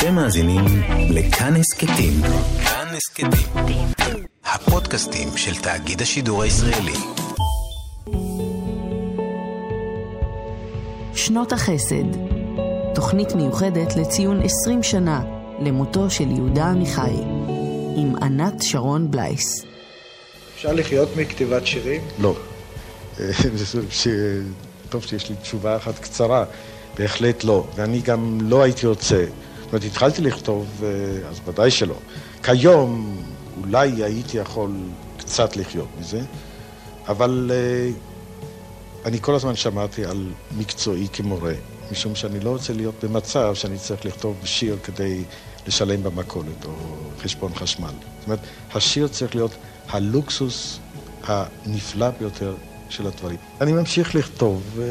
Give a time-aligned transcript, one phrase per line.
[0.00, 0.64] אתם מאזינים
[1.10, 2.12] לכאן הסכתים.
[2.64, 3.86] כאן הסכתים.
[4.44, 6.92] הפודקאסטים של תאגיד השידור הישראלי.
[11.14, 12.04] שנות החסד,
[12.94, 15.24] תוכנית מיוחדת לציון 20 שנה
[15.58, 17.16] למותו של יהודה עמיחי,
[17.96, 19.64] עם ענת שרון בלייס.
[20.54, 22.00] אפשר לחיות מכתיבת שירים?
[22.18, 22.34] לא.
[24.88, 26.44] טוב שיש לי תשובה אחת קצרה.
[26.98, 27.66] בהחלט לא.
[27.76, 29.24] ואני גם לא הייתי רוצה.
[29.70, 31.94] זאת אומרת, התחלתי לכתוב, אה, אז ודאי שלא.
[32.42, 33.22] כיום
[33.60, 34.70] אולי הייתי יכול
[35.16, 36.20] קצת לחיות מזה,
[37.08, 37.90] אבל אה,
[39.04, 41.52] אני כל הזמן שמעתי על מקצועי כמורה,
[41.92, 45.24] משום שאני לא רוצה להיות במצב שאני צריך לכתוב שיר כדי
[45.66, 46.72] לשלם במכולת או
[47.22, 47.94] חשבון חשמל.
[48.18, 48.40] זאת אומרת,
[48.74, 49.52] השיר צריך להיות
[49.88, 50.78] הלוקסוס
[51.22, 52.54] הנפלא ביותר
[52.88, 53.38] של הדברים.
[53.60, 54.84] אני ממשיך לכתוב, אה,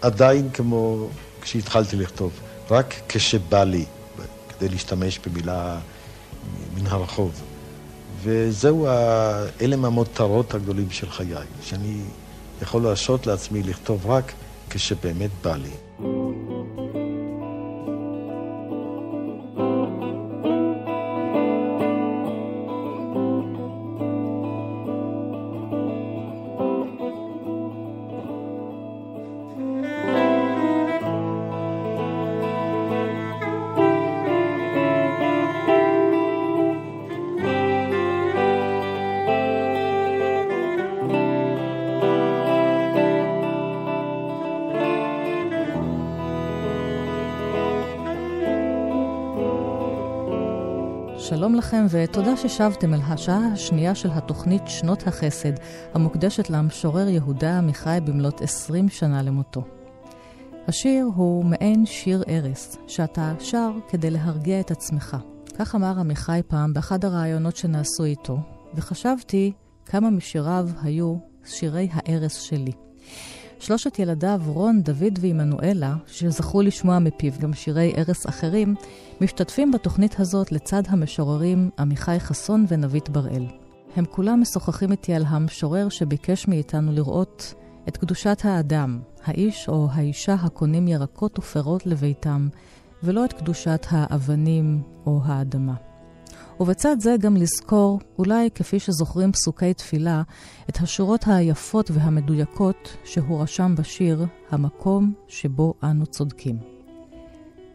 [0.00, 1.08] עדיין כמו
[1.40, 2.32] כשהתחלתי לכתוב,
[2.70, 3.84] רק כשבא לי,
[4.48, 5.78] כדי להשתמש במילה
[6.74, 7.42] מן הרחוב.
[8.22, 8.86] וזהו,
[9.60, 12.00] אלה מהמותרות הגדולים של חיי, שאני
[12.62, 14.32] יכול להרשות לעצמי לכתוב רק
[14.70, 15.70] כשבאמת בא לי.
[51.28, 55.52] שלום לכם ותודה ששבתם אל השעה השנייה של התוכנית שנות החסד,
[55.94, 59.62] המוקדשת למשורר יהודה עמיחי במלאת 20 שנה למותו.
[60.68, 65.16] השיר הוא מעין שיר ערש, שאתה שר כדי להרגיע את עצמך.
[65.58, 68.38] כך אמר עמיחי פעם באחד הראיונות שנעשו איתו,
[68.74, 69.52] וחשבתי
[69.86, 72.72] כמה משיריו היו שירי הערש שלי.
[73.60, 78.74] שלושת ילדיו, רון, דוד ועמנואלה, שזכו לשמוע מפיו גם שירי ערש אחרים,
[79.20, 83.46] משתתפים בתוכנית הזאת לצד המשוררים עמיחי חסון ונבית בראל.
[83.96, 87.54] הם כולם משוחחים איתי על המשורר שביקש מאיתנו לראות
[87.88, 92.48] את קדושת האדם, האיש או האישה הקונים ירקות ופירות לביתם,
[93.02, 95.74] ולא את קדושת האבנים או האדמה.
[96.60, 100.22] ובצד זה גם לזכור, אולי כפי שזוכרים פסוקי תפילה,
[100.68, 106.77] את השורות היפות והמדויקות שהוא רשם בשיר "המקום שבו אנו צודקים".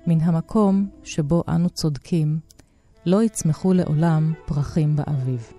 [0.07, 2.39] מן המקום שבו אנו צודקים,
[3.05, 5.51] לא יצמחו לעולם פרחים באביב.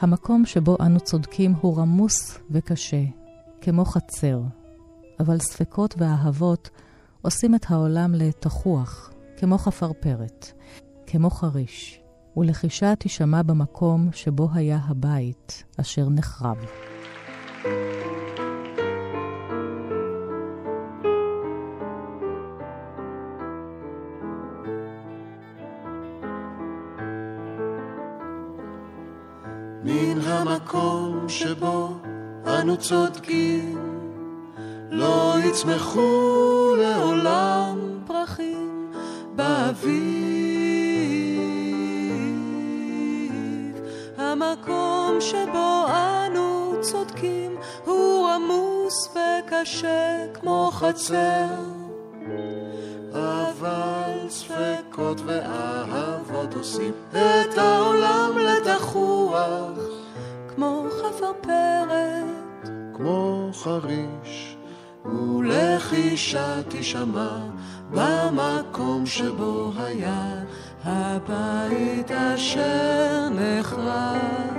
[0.00, 3.02] המקום שבו אנו צודקים הוא רמוס וקשה,
[3.60, 4.40] כמו חצר,
[5.20, 6.70] אבל ספקות ואהבות
[7.22, 10.52] עושים את העולם לתחוח, כמו חפרפרת,
[11.06, 12.00] כמו חריש.
[12.36, 16.56] ולחישה תישמע במקום שבו היה הבית אשר נחרב.
[17.64, 18.23] מן
[30.34, 31.88] המקום שבו
[32.46, 33.78] אנו צודקים,
[34.90, 38.92] לא יצמחו לעולם פרחים
[39.36, 39.94] באוויר.
[44.18, 51.46] המקום שבו אנו צודקים הוא עמוס וקשה כמו חצר.
[53.12, 59.83] אבל ספקות ואהבות עושים את העולם לתחוח
[63.64, 64.56] חריש,
[65.04, 67.48] ולחישה תשמע
[67.90, 70.44] במקום שבו היה
[70.84, 74.54] הבית אשר נחרב.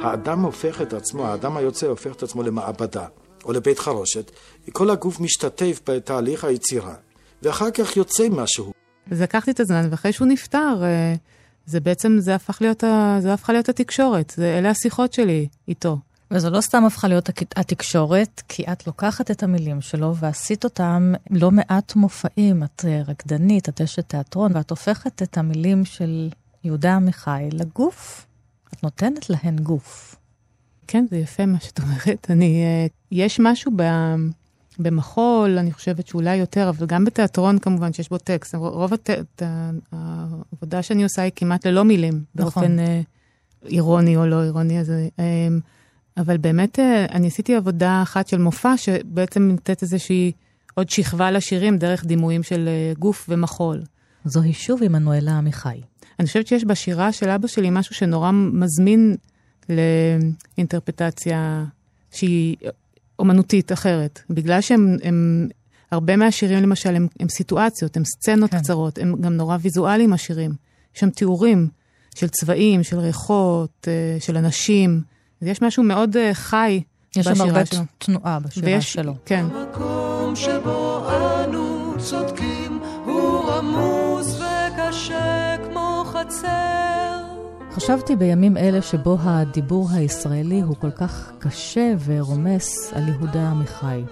[0.00, 3.06] האדם הופך את עצמו, האדם היוצא הופך את עצמו למעבדה
[3.44, 4.30] או לבית חרושת,
[4.72, 6.94] כל הגוף משתתף בתהליך היצירה,
[7.42, 8.72] ואחר כך יוצא משהו.
[9.10, 11.14] אז לקחתי את הזמן, ואחרי שהוא נפטר, אה,
[11.66, 12.84] זה בעצם, זה הפך להיות,
[13.18, 15.98] זה הפכה להיות התקשורת, זה, אלה השיחות שלי איתו.
[16.30, 21.50] וזו לא סתם הפכה להיות התקשורת, כי את לוקחת את המילים שלו ועשית אותם לא
[21.50, 22.62] מעט מופעים.
[22.62, 26.28] את אה, רקדנית, את אשת תיאטרון, ואת הופכת את המילים של
[26.64, 28.26] יהודה עמיחי לגוף.
[28.74, 30.16] את נותנת להן גוף.
[30.86, 32.26] כן, זה יפה מה שאת אומרת.
[32.30, 33.82] אני, אה, יש משהו ב,
[34.78, 38.54] במחול, אני חושבת שאולי יותר, אבל גם בתיאטרון כמובן, שיש בו טקסט.
[38.54, 39.10] רוב הת,
[39.92, 42.44] העבודה שאני עושה היא כמעט ללא מילים, נכון.
[42.44, 43.00] באופן אה,
[43.64, 44.80] אירוני או לא אירוני.
[44.80, 44.92] אז...
[46.20, 50.32] אבל באמת, אה, אני עשיתי עבודה אחת של מופע, שבעצם נותנת איזושהי
[50.74, 53.82] עוד שכבה לשירים דרך דימויים של אה, גוף ומחול.
[54.24, 55.80] זוהי שוב עמנואלה עמיחי.
[56.18, 59.16] אני חושבת שיש בשירה של אבא שלי משהו שנורא מזמין
[59.68, 61.64] לאינטרפטציה
[62.10, 62.56] שהיא
[63.18, 64.20] אומנותית אחרת.
[64.30, 65.48] בגלל שהם, הם,
[65.90, 68.58] הרבה מהשירים למשל הם, הם סיטואציות, הם סצנות כן.
[68.58, 70.52] קצרות, הם גם נורא ויזואליים השירים.
[70.94, 71.68] יש שם תיאורים
[72.14, 75.02] של צבעים, של ריחות, אה, של אנשים.
[75.42, 76.82] יש משהו מאוד אה, חי
[77.16, 77.60] יש שם הרבה
[77.98, 79.14] תנועה בשירה ויש, שלו.
[79.24, 79.44] כן.
[79.52, 87.20] המקום שבו אנו צודקים הוא עמוס וקשה כמו חצר.
[87.72, 94.02] חשבתי בימים אלה שבו הדיבור הישראלי הוא כל כך קשה ורומס על יהודה עמיחי,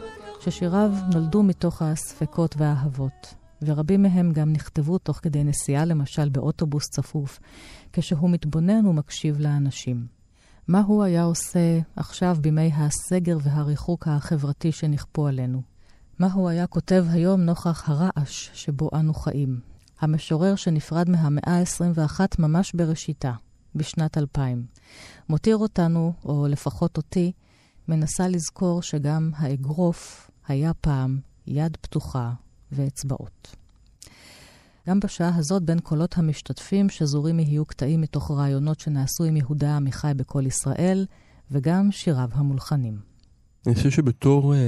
[0.41, 7.39] ששיריו נולדו מתוך הספקות והאהבות, ורבים מהם גם נכתבו תוך כדי נסיעה למשל באוטובוס צפוף,
[7.93, 10.18] כשהוא מתבונן ומקשיב לאנשים.
[10.69, 15.63] מה הוא היה עושה עכשיו בימי הסגר והריחוק החברתי שנכפו עלינו?
[16.19, 19.61] מה הוא היה כותב היום נוכח הרעש שבו אנו חיים?
[20.01, 23.33] המשורר שנפרד מהמאה ה-21 ממש בראשיתה,
[23.75, 24.67] בשנת 2000.
[25.29, 27.33] מותיר אותנו, או לפחות אותי,
[27.89, 32.33] מנסה לזכור שגם האגרוף היה פעם יד פתוחה
[32.73, 33.57] ואצבעות.
[34.89, 40.13] גם בשעה הזאת בין קולות המשתתפים שזורים יהיו קטעים מתוך רעיונות שנעשו עם יהודה עמיחי
[40.17, 41.07] בקול ישראל,
[41.51, 42.99] וגם שיריו המולחנים.
[43.67, 44.59] אני חושב שבתור אה,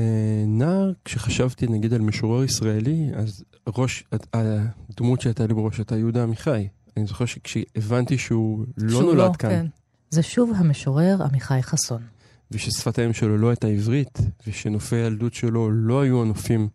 [0.46, 3.44] נער, כשחשבתי נגיד על משורר ישראלי, אז
[3.76, 6.68] ראש, הדמות שהייתה לי בראש הייתה יהודה עמיחי.
[6.96, 9.50] אני זוכר שכשהבנתי שהוא לא שהוא נולד לא, כאן.
[9.50, 9.66] כן.
[10.10, 12.02] זה שוב המשורר עמיחי חסון.
[12.50, 16.68] וששפת האם שלו לא הייתה עברית, ושנופי הילדות שלו לא היו הנופים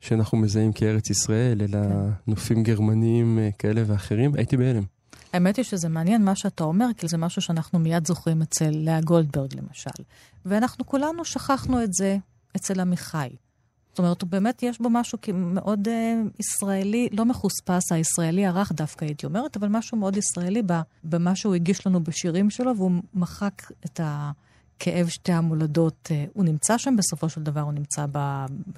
[0.00, 2.10] שאנחנו מזהים כארץ ישראל, אלא כן.
[2.26, 4.82] נופים גרמניים אה, כאלה ואחרים, הייתי בהלם.
[5.32, 9.00] האמת היא שזה מעניין מה שאתה אומר, כי זה משהו שאנחנו מיד זוכרים אצל לאה
[9.00, 10.02] גולדברג למשל.
[10.44, 12.16] ואנחנו כולנו שכחנו את זה
[12.56, 13.28] אצל עמיחי.
[13.88, 15.90] זאת אומרת, באמת יש בו משהו מאוד uh,
[16.40, 20.62] ישראלי, לא מחוספס, הישראלי הרך דווקא הייתי אומרת, אבל משהו מאוד ישראלי
[21.04, 24.30] במה שהוא הגיש לנו בשירים שלו, והוא מחק את ה...
[24.78, 28.06] כאב שתי המולדות, אה, הוא נמצא שם בסופו של דבר, הוא נמצא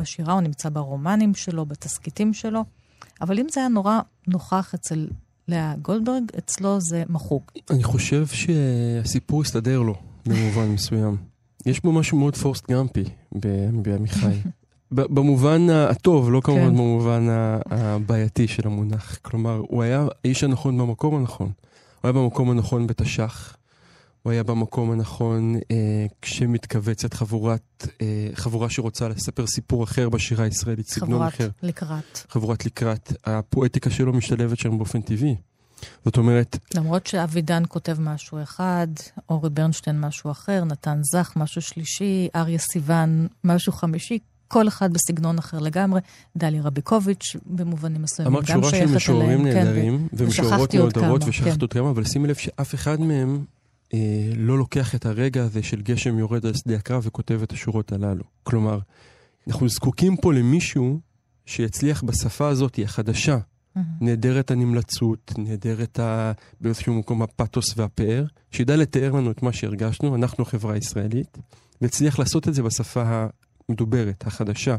[0.00, 2.64] בשירה, הוא נמצא ברומנים שלו, בתסכיתים שלו,
[3.20, 5.08] אבל אם זה היה נורא נוכח אצל
[5.48, 7.52] לאה גולדברג, אצלו זה מחוק.
[7.70, 9.94] אני חושב שהסיפור הסתדר לו
[10.26, 11.16] במובן מסוים.
[11.66, 13.04] יש בו משהו מאוד פורסט גרמפי
[13.72, 14.36] בעמיחי.
[14.90, 16.74] במובן הטוב, לא כמובן כן.
[16.74, 17.26] במובן
[17.70, 19.18] הבעייתי של המונח.
[19.22, 21.46] כלומר, הוא היה האיש הנכון במקום הנכון.
[21.46, 23.56] הוא היה במקום הנכון בתש"ח.
[24.22, 30.88] הוא היה במקום הנכון אה, כשמתכווצת חבורת, אה, חבורה שרוצה לספר סיפור אחר בשירה הישראלית,
[30.88, 31.36] סגנון אחר.
[31.36, 32.18] חבורת לקראת.
[32.28, 33.12] חבורת לקראת.
[33.24, 35.36] הפואטיקה שלו משתלבת שם באופן טבעי.
[36.04, 36.58] זאת אומרת...
[36.74, 38.86] למרות שאבידן כותב משהו אחד,
[39.28, 44.18] אורי ברנשטיין משהו אחר, נתן זך משהו שלישי, אריה סיוון משהו חמישי,
[44.48, 46.00] כל אחד בסגנון אחר לגמרי.
[46.36, 48.64] דליה רביקוביץ' במובנים מסוימים גם שייכת אליהם.
[48.64, 51.62] אמרת שורה של משוררים כן, נהדרים, כן, ומשוררות נהדרות, ושכחת.
[51.62, 53.44] עוד כמה, אבל שימי לב שאף אחד מהם
[53.94, 57.92] אה, לא לוקח את הרגע הזה של גשם יורד על שדה הקרב וכותב את השורות
[57.92, 58.24] הללו.
[58.42, 58.78] כלומר,
[59.48, 61.00] אנחנו זקוקים פה למישהו
[61.46, 63.80] שיצליח בשפה הזאת, החדשה, mm-hmm.
[64.00, 66.32] נהדרת הנמלצות, נהדרת ה...
[66.60, 71.38] באיזשהו מקום הפתוס והפאר, שידע לתאר לנו את מה שהרגשנו, אנחנו החברה הישראלית,
[71.80, 73.28] והצליח לעשות את זה בשפה
[73.68, 74.76] המדוברת, החדשה.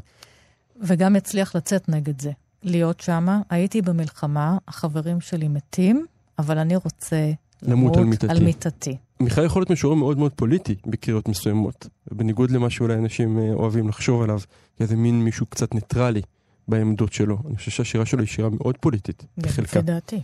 [0.81, 2.31] וגם הצליח לצאת נגד זה.
[2.63, 6.05] להיות שמה, הייתי במלחמה, החברים שלי מתים,
[6.39, 8.31] אבל אני רוצה למות על מיטתי.
[8.31, 8.97] על מיטתי.
[9.19, 13.89] מיכאל יכול להיות משורר מאוד מאוד פוליטי בקריאות מסוימות, בניגוד למה שאולי אנשים אה, אוהבים
[13.89, 14.39] לחשוב עליו,
[14.77, 16.21] כאיזה מין מישהו קצת ניטרלי
[16.67, 17.37] בעמדות שלו.
[17.47, 19.79] אני חושב שהשירה שלו היא שירה מאוד פוליטית, בחלקה.
[19.79, 20.21] לפי דעתי.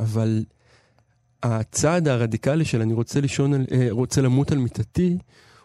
[0.00, 0.44] אבל
[1.42, 5.18] הצעד הרדיקלי של אני רוצה לישון, על, אה, רוצה למות על מיטתי,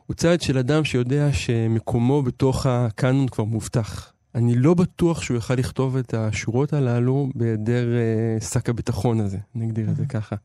[0.06, 4.14] הוא צעד של אדם שיודע שמקומו בתוך הקאנון כבר מובטח.
[4.36, 9.90] אני לא בטוח שהוא יוכל לכתוב את השורות הללו בהיעדר אה, שק הביטחון הזה, נגדיר
[9.90, 10.36] את זה ככה.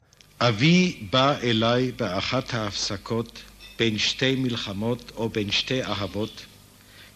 [0.40, 3.38] אבי בא אליי באחת ההפסקות
[3.78, 6.46] בין שתי מלחמות או בין שתי אהבות,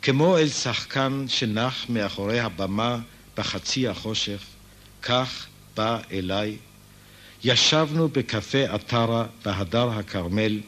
[0.02, 2.99] כמו אל שחקן שנח מאחורי הבמה
[3.37, 4.43] בחצי החושך,
[5.02, 6.57] כך בא אליי.
[7.45, 10.61] ישבנו בקפה עטרה בהדר הכרמל,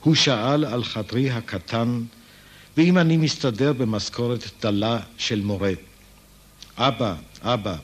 [0.00, 2.02] הוא שאל על חדרי הקטן,
[2.76, 5.72] ואם אני מסתדר במשכורת דלה של מורה.
[6.76, 7.76] אבא, אבא,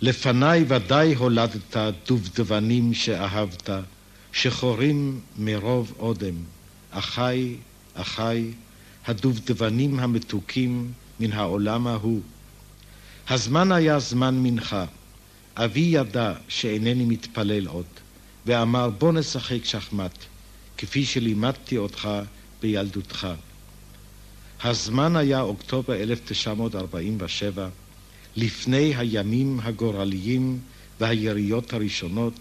[0.00, 3.70] לפניי ודאי הולדת דובדבנים שאהבת,
[4.32, 6.34] שחורים מרוב אודם.
[6.90, 7.56] אחי,
[7.94, 8.50] אחי,
[9.06, 12.20] הדובדבנים המתוקים מן העולם ההוא.
[13.28, 14.84] הזמן היה זמן מנחה.
[15.56, 17.86] אבי ידע שאינני מתפלל עוד,
[18.46, 20.18] ואמר בוא נשחק שחמט,
[20.78, 22.08] כפי שלימדתי אותך
[22.62, 23.28] בילדותך.
[24.64, 27.68] הזמן היה אוקטובר 1947,
[28.36, 30.58] לפני הימים הגורליים
[31.00, 32.34] והיריות הראשונות,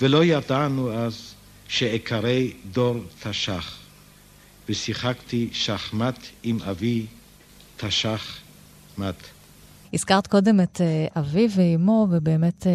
[0.00, 1.34] ולא ידענו אז
[1.68, 2.30] שאקרא
[2.72, 3.78] דור תש"ח,
[4.68, 7.06] ושיחקתי שחמט עם אבי,
[7.76, 8.38] תש"ח
[8.98, 9.14] מת.
[9.92, 12.66] הזכרת קודם את uh, אבי ואימו, ובאמת uh,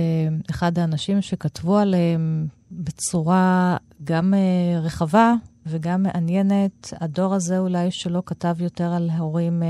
[0.50, 5.34] אחד האנשים שכתבו עליהם בצורה גם uh, רחבה
[5.66, 9.64] וגם מעניינת, הדור הזה אולי שלא כתב יותר על הורים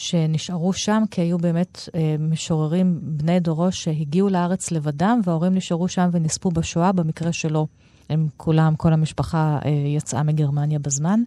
[0.00, 6.08] שנשארו שם, כי היו באמת uh, משוררים בני דורו שהגיעו לארץ לבדם, וההורים נשארו שם
[6.12, 7.66] ונספו בשואה, במקרה שלו.
[8.10, 11.22] הם כולם, כל המשפחה uh, יצאה מגרמניה בזמן.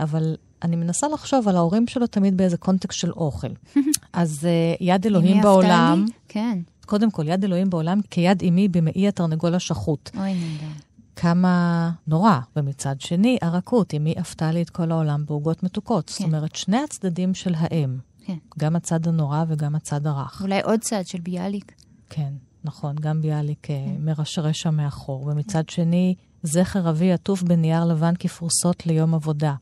[0.00, 3.48] אבל אני מנסה לחשוב על ההורים שלו תמיד באיזה קונטקסט של אוכל.
[4.12, 6.04] אז uh, יד אלוהים בעולם...
[6.28, 6.58] כן.
[6.86, 10.10] קודם כל, יד אלוהים בעולם כיד אמי במעי התרנגול השחוט.
[10.16, 10.72] אוי, נהדר.
[11.16, 12.38] כמה נורא.
[12.56, 16.10] ומצד שני, הרכות, אמי עפתה לי את כל העולם בעוגות מתוקות.
[16.10, 16.12] כן.
[16.12, 18.09] זאת אומרת, שני הצדדים של האם.
[18.24, 18.36] כן.
[18.58, 20.42] גם הצד הנורא וגם הצד הרך.
[20.42, 21.72] אולי עוד צד של ביאליק.
[22.10, 22.32] כן,
[22.64, 24.04] נכון, גם ביאליק אה, כן.
[24.04, 25.26] מרשרש שם מאחור.
[25.26, 29.54] ומצד שני, זכר אבי עטוף בנייר לבן כפרוסות ליום עבודה.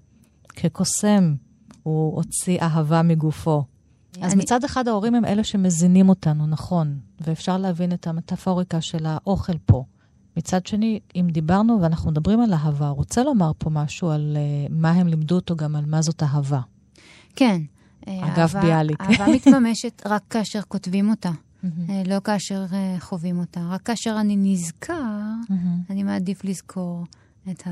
[0.49, 1.35] כקוסם,
[1.83, 3.65] הוא הוציא אהבה מגופו.
[4.21, 4.43] אז אני...
[4.43, 9.85] מצד אחד ההורים הם אלה שמזינים אותנו, נכון, ואפשר להבין את המטאפוריקה של האוכל פה.
[10.37, 14.91] מצד שני, אם דיברנו ואנחנו מדברים על אהבה, רוצה לומר פה משהו על uh, מה
[14.91, 16.61] הם לימדו אותו, גם על מה זאת אהבה.
[17.37, 17.62] כן.
[18.23, 19.00] אגב אהבה, ביאליק.
[19.00, 21.31] אהבה מתממשת רק כאשר כותבים אותה,
[22.07, 23.61] לא כאשר uh, חווים אותה.
[23.71, 25.33] רק כאשר אני נזכר,
[25.91, 27.05] אני מעדיף לזכור
[27.50, 27.62] את.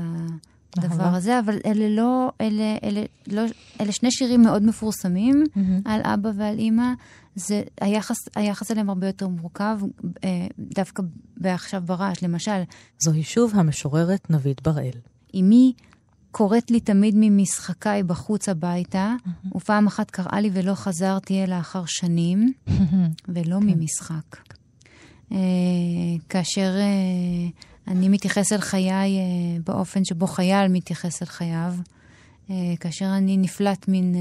[0.77, 3.41] הדבר הזה, אבל אלה לא, אלה, אלה, לא,
[3.81, 5.59] אלה שני שירים מאוד מפורסמים mm-hmm.
[5.85, 6.93] על אבא ועל אימא.
[7.35, 9.79] זה, היחס, היחס אליהם הרבה יותר מורכב,
[10.23, 11.03] אה, דווקא
[11.37, 12.61] בעכשיו ברעש, למשל.
[12.99, 14.91] זוהי שוב המשוררת נבית בראל.
[15.35, 15.73] אמי
[16.37, 19.57] קוראת לי תמיד ממשחקיי בחוץ הביתה, mm-hmm.
[19.57, 22.71] ופעם אחת קראה לי ולא חזרתי אלא אחר שנים, mm-hmm.
[23.27, 23.65] ולא כן.
[23.65, 24.37] ממשחק.
[25.31, 25.37] אה,
[26.29, 26.75] כאשר...
[26.77, 27.49] אה,
[27.87, 31.73] אני מתייחס אל חיי אה, באופן שבו חייל מתייחס אל חייו.
[32.79, 34.11] כאשר אני נפלט מן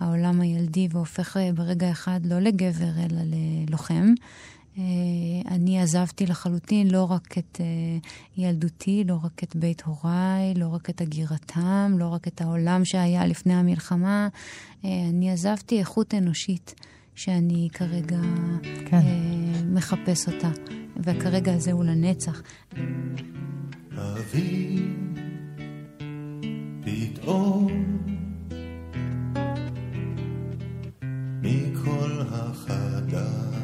[0.00, 4.14] העולם הילדי והופך ברגע אחד לא לגבר אלא ללוחם,
[5.50, 7.60] אני עזבתי לחלוטין לא רק את
[8.36, 13.26] ילדותי, לא רק את בית הוריי, לא רק את הגירתם, לא רק את העולם שהיה
[13.26, 14.28] לפני המלחמה,
[14.84, 16.74] אני עזבתי איכות אנושית
[17.14, 18.20] שאני כרגע
[18.86, 19.02] כן.
[19.66, 20.50] מחפש אותה.
[20.96, 22.42] וכרגע הזה הוא לנצח.
[23.96, 24.88] אבי,
[26.84, 27.68] פתאום
[31.42, 33.63] מכל החדרים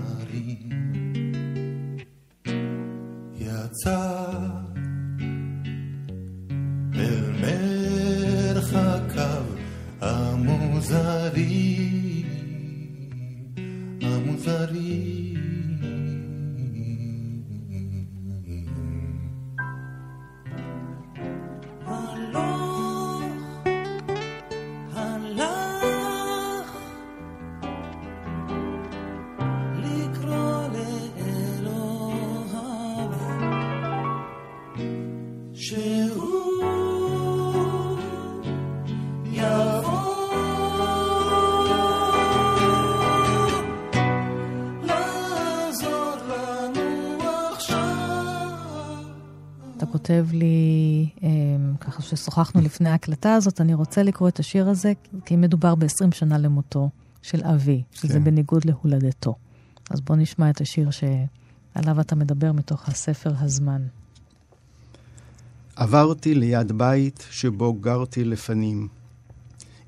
[3.71, 4.27] יצא
[6.95, 7.31] אל
[8.53, 9.45] מרחקיו
[10.01, 11.47] המוזרים,
[14.03, 15.30] המוזרים
[50.11, 54.93] כותב לי, אמ, ככה ששוחחנו לפני ההקלטה הזאת, אני רוצה לקרוא את השיר הזה,
[55.25, 56.91] כי מדובר ב-20 שנה למותו
[57.23, 58.09] של אבי, כן.
[58.09, 59.35] שזה בניגוד להולדתו.
[59.91, 63.83] אז בוא נשמע את השיר שעליו אתה מדבר מתוך הספר הזמן.
[65.77, 68.89] עברתי ליד בית שבו גרתי לפנים.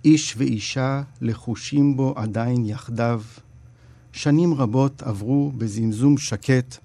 [0.05, 3.23] איש ואישה לחושים בו עדיין יחדיו.
[4.13, 6.77] שנים רבות עברו בזמזום שקט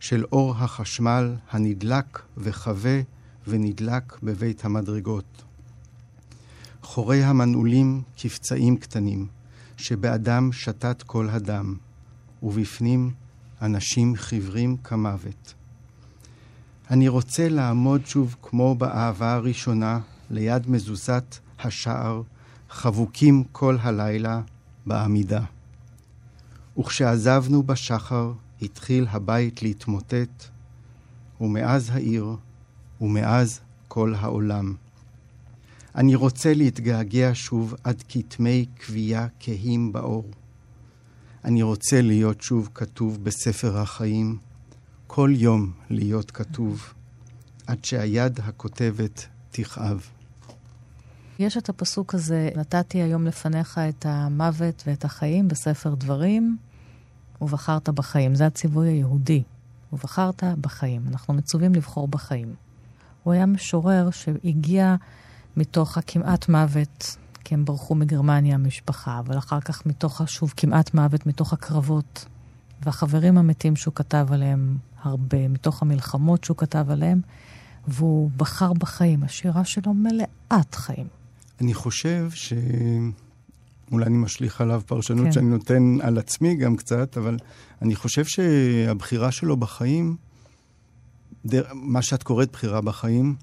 [0.00, 3.00] של אור החשמל הנדלק וחווה
[3.46, 5.42] ונדלק בבית המדרגות.
[6.82, 9.26] חורי המנעולים כפצעים קטנים,
[9.76, 11.74] שבאדם שתת כל הדם,
[12.42, 13.10] ובפנים
[13.62, 15.54] אנשים חיוורים כמוות.
[16.90, 22.22] אני רוצה לעמוד שוב כמו באהבה הראשונה, ליד מזוזת השער,
[22.70, 24.40] חבוקים כל הלילה
[24.86, 25.42] בעמידה.
[26.78, 30.44] וכשעזבנו בשחר, התחיל הבית להתמוטט,
[31.40, 32.36] ומאז העיר,
[33.00, 34.74] ומאז כל העולם.
[35.94, 40.30] אני רוצה להתגעגע שוב עד כתמי כבייה כהים באור.
[41.44, 44.38] אני רוצה להיות שוב כתוב בספר החיים,
[45.06, 46.92] כל יום להיות כתוב,
[47.66, 50.06] עד שהיד הכותבת תכאב.
[51.38, 56.56] יש את הפסוק הזה, נתתי היום לפניך את המוות ואת החיים בספר דברים,
[57.40, 58.34] ובחרת בחיים.
[58.34, 59.42] זה הציווי היהודי.
[59.92, 61.02] ובחרת בחיים.
[61.08, 62.54] אנחנו מצווים לבחור בחיים.
[63.22, 64.96] הוא היה משורר שהגיע
[65.56, 71.26] מתוך הכמעט מוות, כי הם ברחו מגרמניה, המשפחה, אבל אחר כך מתוך, שוב, כמעט מוות,
[71.26, 72.24] מתוך הקרבות,
[72.82, 77.20] והחברים המתים שהוא כתב עליהם הרבה, מתוך המלחמות שהוא כתב עליהם,
[77.88, 79.22] והוא בחר בחיים.
[79.22, 81.06] השירה שלו מלאת חיים.
[81.60, 82.52] אני חושב ש...
[83.92, 85.32] אולי אני משליך עליו פרשנות כן.
[85.32, 87.36] שאני נותן על עצמי גם קצת, אבל
[87.82, 90.16] אני חושב שהבחירה שלו בחיים,
[91.46, 91.64] דר...
[91.74, 93.34] מה שאת קוראת בחירה בחיים,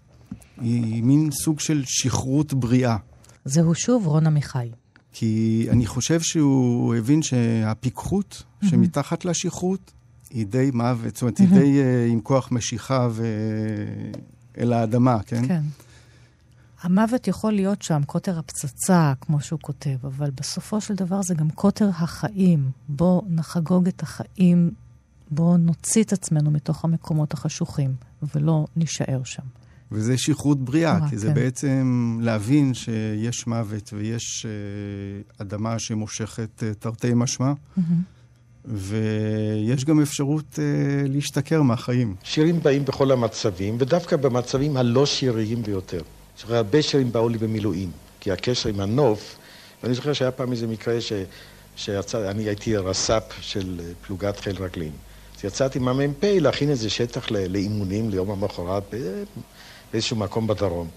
[0.62, 2.98] היא מין סוג של שכרות בריאה.
[3.46, 4.70] זהו שוב רון עמיחי.
[5.12, 8.68] כי אני חושב שהוא הבין שהפיקחות mm-hmm.
[8.70, 9.92] שמתחת לשכרות
[10.30, 11.44] היא די מוות, זאת אומרת, mm-hmm.
[11.44, 13.26] היא די uh, עם כוח משיכה ו...
[14.58, 15.48] אל האדמה, כן?
[15.48, 15.62] כן.
[16.82, 21.50] המוות יכול להיות שם, קוטר הפצצה, כמו שהוא כותב, אבל בסופו של דבר זה גם
[21.50, 22.72] קוטר החיים.
[22.90, 24.72] בואו נחגוג את החיים,
[25.32, 27.96] בואו נוציא את עצמנו מתוך המקומות החשוכים,
[28.36, 29.44] ולא נישאר שם.
[29.92, 31.18] וזה שכרות בריאה, כי כן.
[31.18, 37.82] זה בעצם להבין שיש מוות ויש uh, אדמה שמושכת uh, תרתי משמע, mm-hmm.
[38.66, 42.16] ויש גם אפשרות uh, להשתכר מהחיים.
[42.24, 46.02] שירים באים בכל המצבים, ודווקא במצבים הלא שיריים ביותר.
[46.38, 49.36] אני זוכר, הרבה שירים באו לי במילואים, כי הקשר עם הנוף,
[49.84, 51.14] ואני זוכר שהיה פעם איזה מקרה ש,
[51.76, 54.92] שיצא, אני הייתי רס"פ של פלוגת חיל רגלים.
[55.38, 58.84] אז יצאתי עם המ"פ להכין איזה שטח לאימונים ליום המחרת
[59.92, 60.88] באיזשהו מקום בדרום.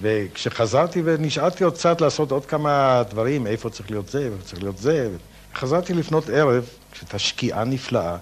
[0.00, 4.78] וכשחזרתי ונשארתי עוד קצת לעשות עוד כמה דברים, איפה צריך להיות זה, איפה צריך להיות
[4.78, 5.08] זה,
[5.54, 8.16] חזרתי לפנות ערב, כשהייתה שקיעה נפלאה,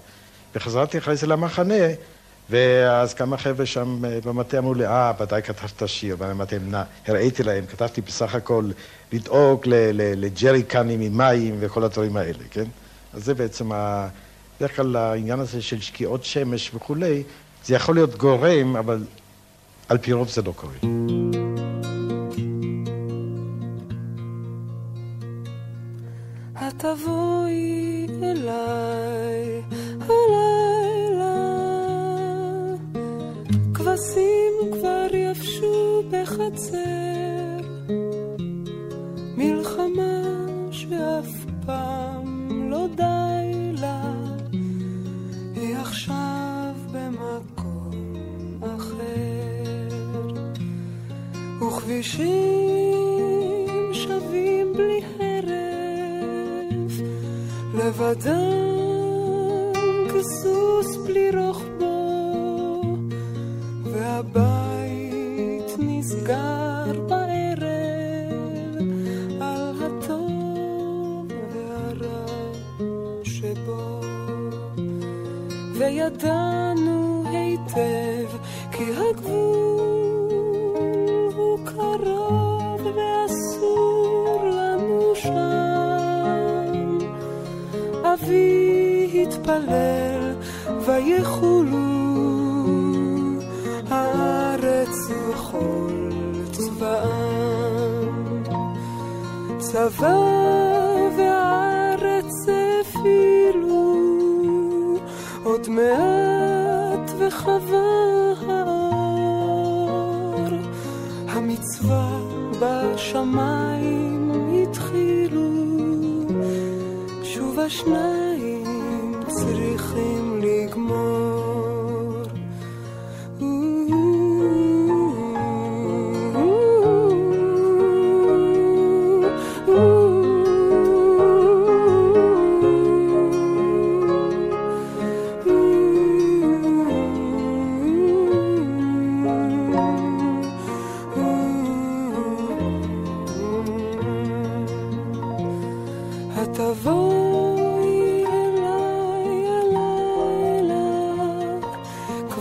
[0.55, 1.85] וחזרתי אחרי זה למחנה,
[2.53, 7.43] ואז כמה חבר'ה שם אה, במטה אמרו לי, אה, ודאי כתבת שיר, ואמרתי להם, הראיתי
[7.43, 8.71] להם, כתבתי בסך הכל
[9.13, 9.63] לדאוג
[9.95, 12.65] לג'ריקנים עם מים וכל הדברים האלה, כן?
[13.15, 14.09] אז זה בעצם, ה...
[14.57, 17.23] בדרך כלל העניין הזה של שקיעות שמש וכולי,
[17.65, 19.05] זה יכול להיות גורם, אבל
[19.89, 20.75] על פי רוב זה לא קורה.
[26.79, 29.63] תבואי אליי
[30.01, 30.82] הלילה
[34.03, 36.77] כבשים כבר יבשו בחצר.
[39.37, 41.31] מלחמה שאף
[41.67, 44.13] פעם לא די לה.
[45.55, 49.89] היא עכשיו במקום אחר.
[51.67, 52.29] וכבישים
[53.93, 56.93] שווים בלי הרף.
[57.75, 58.83] לבדם
[60.09, 61.72] כסוס בלי רוחבו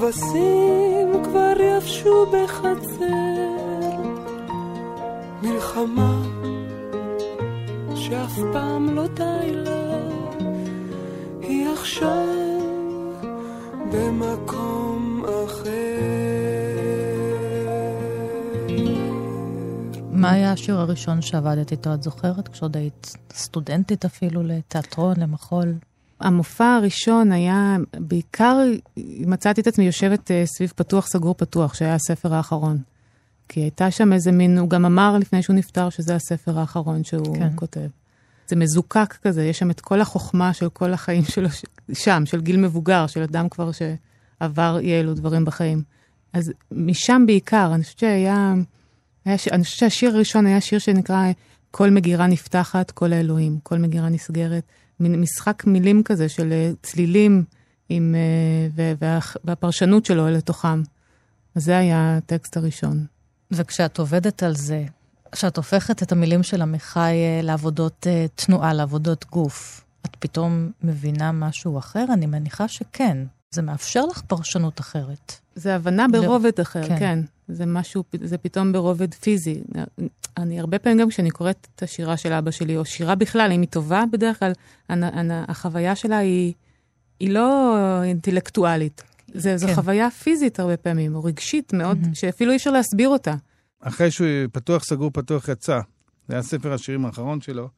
[0.02, 3.06] כבשים כבר יבשו בחצר,
[5.42, 6.22] מלחמה
[7.96, 9.98] שאף פעם לא די לה,
[11.42, 12.28] היא עכשיו
[13.94, 15.72] במקום אחר.
[20.12, 22.48] מה היה השיר הראשון שעבדת איתו, את זוכרת?
[22.48, 25.74] כשעוד היית סטודנטית אפילו לתיאטרון, למחול?
[26.22, 28.58] המופע הראשון היה, בעיקר
[29.20, 32.78] מצאתי את עצמי יושבת uh, סביב פתוח, סגור, פתוח, שהיה הספר האחרון.
[33.48, 37.36] כי הייתה שם איזה מין, הוא גם אמר לפני שהוא נפטר שזה הספר האחרון שהוא
[37.36, 37.50] כן.
[37.56, 37.88] כותב.
[38.48, 41.50] זה מזוקק כזה, יש שם את כל החוכמה של כל החיים שלו
[41.94, 45.84] שם, של גיל מבוגר, של אדם כבר שעבר אי אלו דברים בחיים.
[46.34, 48.54] אז משם בעיקר, אני חושבת שהיה,
[49.26, 51.26] היה, אני חושבת שהשיר הראשון היה שיר שנקרא
[51.72, 54.64] כל מגירה נפתחת, כל האלוהים, כל מגירה נסגרת.
[55.02, 57.44] מין משחק מילים כזה של אה, צלילים
[57.90, 60.82] עם, אה, וה, והפרשנות שלו לתוכם.
[61.56, 63.06] אז זה היה הטקסט הראשון.
[63.52, 64.86] וכשאת עובדת על זה,
[65.32, 71.80] כשאת הופכת את המילים של עמיחי אה, לעבודות תנועה, לעבודות גוף, את פתאום מבינה משהו
[71.80, 72.06] אחר?
[72.14, 73.18] אני מניחה שכן.
[73.52, 75.36] זה מאפשר לך פרשנות אחרת.
[75.56, 77.00] זה הבנה ברובד לא, אחר, כן.
[77.00, 77.20] כן.
[77.52, 79.62] זה משהו, זה פתאום ברובד פיזי.
[80.38, 83.62] אני הרבה פעמים גם כשאני קוראת את השירה של אבא שלי, או שירה בכלל, אם
[83.62, 84.52] היא טובה, בדרך כלל
[85.48, 86.54] החוויה שלה היא,
[87.20, 89.04] היא לא אינטלקטואלית.
[89.34, 89.76] זה, זו כן.
[89.76, 92.14] חוויה פיזית הרבה פעמים, או רגשית מאוד, mm-hmm.
[92.16, 93.36] שאפילו אי אפשר להסביר אותה.
[93.82, 95.80] אחרי שהוא פתוח, סגור, פתוח, יצא.
[96.28, 97.70] זה היה ספר השירים האחרון שלו,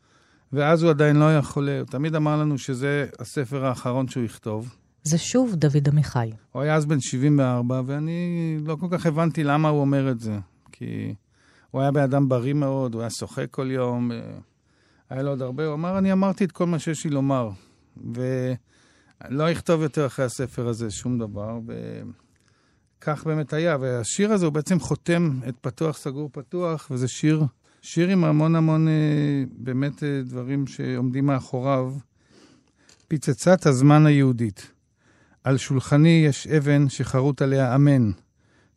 [0.53, 1.79] ואז הוא עדיין לא היה חולה.
[1.79, 4.75] הוא תמיד אמר לנו שזה הספר האחרון שהוא יכתוב.
[5.03, 6.31] זה שוב דוד עמיחי.
[6.51, 10.39] הוא היה אז בן 74, ואני לא כל כך הבנתי למה הוא אומר את זה.
[10.71, 11.13] כי
[11.71, 14.17] הוא היה בן אדם בריא מאוד, הוא היה שוחק כל יום, אה,
[15.09, 15.65] היה לו עוד הרבה.
[15.65, 17.49] הוא אמר, אני אמרתי את כל מה שיש לי לומר.
[18.13, 21.59] ולא אכתוב יותר אחרי הספר הזה שום דבר.
[22.99, 23.77] וכך באמת היה.
[23.79, 27.43] והשיר הזה הוא בעצם חותם את פתוח, סגור, פתוח, וזה שיר,
[27.81, 31.93] שיר עם המון המון אה, באמת אה, דברים שעומדים מאחוריו.
[33.07, 34.71] פצצת הזמן היהודית.
[35.43, 38.11] על שולחני יש אבן שחרוט עליה אמן.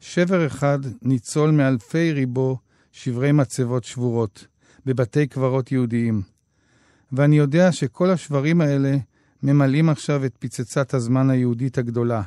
[0.00, 2.58] שבר אחד ניצול מאלפי ריבו
[2.92, 4.46] שברי מצבות שבורות,
[4.86, 6.22] בבתי קברות יהודיים.
[7.12, 8.96] ואני יודע שכל השברים האלה
[9.42, 12.22] ממלאים עכשיו את פצצת הזמן היהודית הגדולה,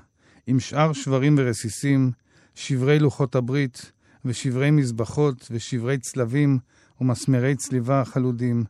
[0.48, 2.12] עם שאר שברים ורסיסים,
[2.56, 3.92] שברי לוחות הברית,
[4.26, 6.60] ושברי מזבחות, ושברי צלבים,
[7.02, 8.64] ומסמרי צליבה חלודים,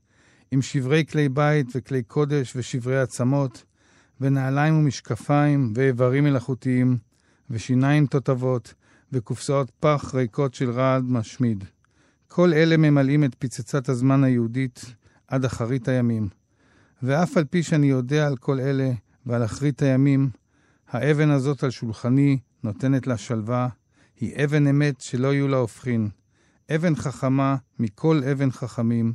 [0.51, 3.63] עם שברי כלי בית וכלי קודש ושברי עצמות,
[4.21, 6.97] ונעליים ומשקפיים, ואיברים מלאכותיים,
[7.49, 8.73] ושיניים תותבות,
[9.11, 11.63] וקופסאות פח ריקות של רעד משמיד.
[12.27, 14.85] כל אלה ממלאים את פצצת הזמן היהודית
[15.27, 16.29] עד אחרית הימים.
[17.03, 18.91] ואף על פי שאני יודע על כל אלה
[19.25, 20.29] ועל אחרית הימים,
[20.89, 23.67] האבן הזאת על שולחני נותנת לה שלווה,
[24.19, 26.09] היא אבן אמת שלא יהיו לה הופכין.
[26.75, 29.13] אבן חכמה מכל אבן חכמים,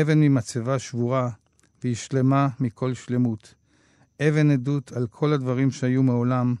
[0.00, 1.30] אבן ממצבה שבורה,
[1.82, 3.54] והיא שלמה מכל שלמות.
[4.28, 6.54] אבן עדות על כל הדברים שהיו מעולם,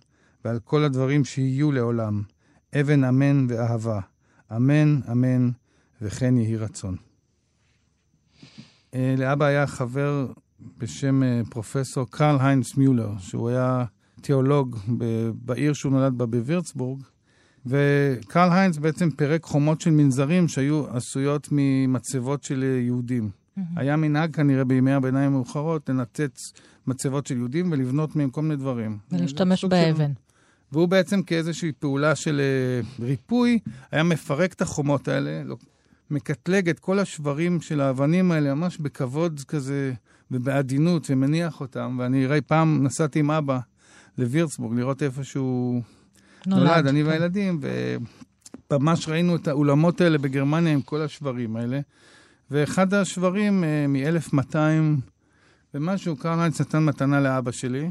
[0.44, 2.22] ועל כל הדברים שיהיו לעולם.
[2.80, 4.00] אבן אמן ואהבה.
[4.56, 5.50] אמן, אמן,
[6.02, 6.96] וכן יהי רצון.
[8.94, 10.26] אה, לאבא היה חבר
[10.78, 13.84] בשם אה, פרופסור קרל היינס מיולר, שהוא היה
[14.20, 14.78] תיאולוג
[15.34, 17.02] בעיר שהוא נולד בה בווירצבורג,
[17.66, 23.30] וקרל היינס בעצם פירק חומות של מנזרים שהיו עשויות ממצבות של יהודים.
[23.58, 23.60] Mm-hmm.
[23.76, 26.52] היה מנהג כנראה בימי הביניים המאוחרות לנתץ
[26.86, 28.98] מצבות של יהודים ולבנות מהם כל מיני דברים.
[29.12, 30.06] ולהשתמש באבן.
[30.06, 30.20] של...
[30.72, 32.40] והוא בעצם כאיזושהי פעולה של
[33.00, 33.58] uh, ריפוי,
[33.90, 35.56] היה מפרק את החומות האלה, לא,
[36.10, 39.92] מקטלג את כל השברים של האבנים האלה ממש בכבוד כזה
[40.30, 41.96] ובעדינות, ומניח אותם.
[42.00, 43.58] ואני ראי פעם נסעתי עם אבא
[44.18, 45.82] לווירצבורג לראות איפה שהוא
[46.46, 47.08] נולד, נולד אני כן.
[47.08, 47.60] והילדים,
[48.70, 51.80] וממש ראינו את האולמות האלה בגרמניה עם כל השברים האלה.
[52.52, 54.56] ואחד השברים uh, מ-1200
[55.74, 57.90] ומשהו, קרל היינץ נתן מתנה לאבא שלי,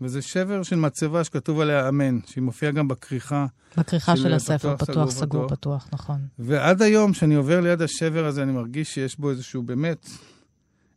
[0.00, 3.46] וזה שבר של מצבה שכתוב עליה אמן, שהיא מופיעה גם בכריכה.
[3.76, 6.20] בכריכה של, של הספר, פתוח, פתוח סגור, פתוח, פתוח, נכון.
[6.38, 10.08] ועד היום, כשאני עובר ליד השבר הזה, אני מרגיש שיש בו איזשהו, באמת,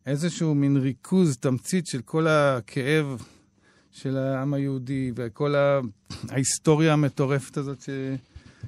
[0.06, 3.21] איזשהו מין ריכוז, תמצית של כל הכאב
[3.91, 5.56] של העם היהודי, וכל.
[6.30, 7.89] ההיסטוריה המטורפת הזאת ש...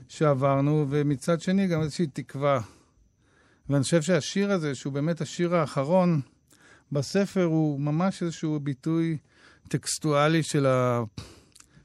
[0.07, 2.61] שעברנו, ומצד שני גם איזושהי תקווה.
[3.69, 6.21] ואני חושב שהשיר הזה, שהוא באמת השיר האחרון
[6.91, 9.17] בספר, הוא ממש איזשהו ביטוי
[9.67, 11.03] טקסטואלי של, ה...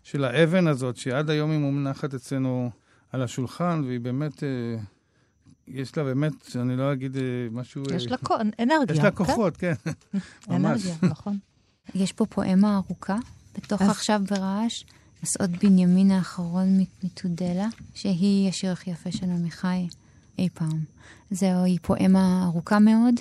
[0.03, 2.71] של האבן הזאת, שעד היום היא מונחת אצלנו
[3.13, 4.49] על השולחן, והיא באמת, אה,
[5.69, 7.83] יש לה באמת, אני לא אגיד אה, משהו...
[7.95, 8.97] יש לה אה, אנרגיה.
[8.97, 10.19] יש לה כוחות, כן, כן.
[10.51, 11.39] אנרגיה, נכון.
[11.95, 13.17] יש פה פואמה ארוכה,
[13.57, 13.91] בתוך אז...
[13.91, 14.85] עכשיו ברעש,
[15.23, 19.87] מסעות בנימין האחרון מתודלה, שהיא השיר הכי יפה של עמיחי
[20.39, 20.85] אי פעם.
[21.35, 23.15] זוהי פואמה ארוכה מאוד,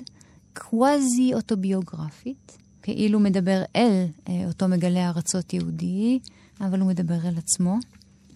[0.56, 2.58] קוואזי אוטוביוגרפית.
[2.82, 6.18] כאילו מדבר אל אה, אותו מגלה ארצות יהודי,
[6.60, 7.78] אבל הוא מדבר אל עצמו.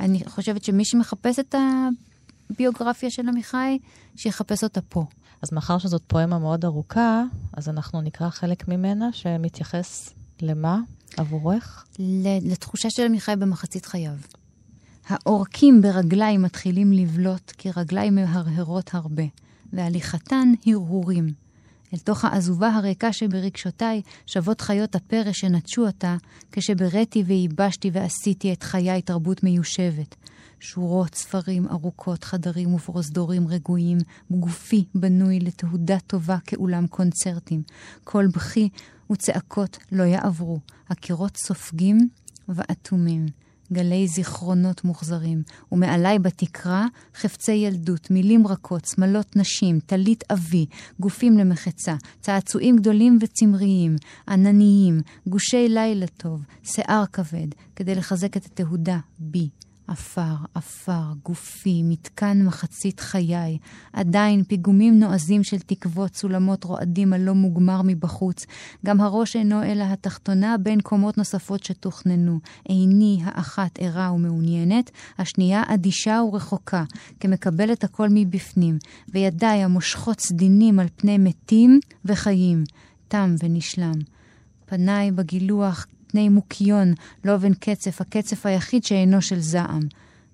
[0.00, 1.54] אני חושבת שמי שמחפש את
[2.50, 3.78] הביוגרפיה של עמיחי,
[4.16, 5.04] שיחפש אותה פה.
[5.42, 10.10] אז מאחר שזאת פואמה מאוד ארוכה, אז אנחנו נקרא חלק ממנה שמתייחס
[10.42, 10.80] למה
[11.16, 11.84] עבורך?
[12.42, 14.16] לתחושה של עמיחי במחצית חייו.
[15.08, 19.22] העורקים ברגליים מתחילים לבלוט, כי רגליים מהרהרות הרבה,
[19.72, 21.26] והליכתן הרהורים.
[21.94, 26.16] אל תוך העזובה הריקה שברגשותיי, שוות חיות הפרא שנטשו אותה,
[26.52, 30.14] כשבראתי וייבשתי ועשיתי את חיי תרבות מיושבת.
[30.60, 33.98] שורות ספרים ארוכות, חדרים ופרוזדורים רגועים,
[34.30, 37.62] גופי בנוי לתהודה טובה כאולם קונצרטים.
[38.04, 38.68] כל בכי
[39.12, 42.08] וצעקות לא יעברו, הקירות סופגים
[42.48, 43.26] ואטומים.
[43.72, 50.66] גלי זיכרונות מוחזרים, ומעליי בתקרה חפצי ילדות, מילים רכות, שמלות נשים, טלית אבי,
[51.00, 53.96] גופים למחצה, צעצועים גדולים וצמריים,
[54.28, 59.48] ענניים, גושי לילה טוב, שיער כבד, כדי לחזק את התהודה בי,
[59.88, 63.58] עפר, עפר, גופי, מתקן מחצית חיי,
[63.92, 68.46] עדיין פיגומים נועזים של תקוות, סולמות רועדים הלא מוגמר מבחוץ.
[68.86, 72.38] גם הראש אינו אלא התחתונה בין קומות נוספות שתוכננו.
[72.64, 76.84] עיני האחת ערה ומעוניינת, השנייה אדישה ורחוקה,
[77.20, 82.64] כמקבלת הכל מבפנים, וידיי המושכות סדינים על פני מתים וחיים.
[83.08, 83.94] תם ונשלם.
[84.66, 86.92] פניי בגילוח פני מוקיון,
[87.24, 89.82] לא בין קצף, הקצף היחיד שאינו של זעם.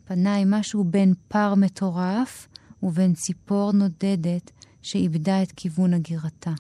[0.04, 2.48] פניי משהו בין פר מטורף
[2.82, 4.50] ובין ציפור נודדת
[4.82, 6.52] שאיבדה את כיוון הגירתה.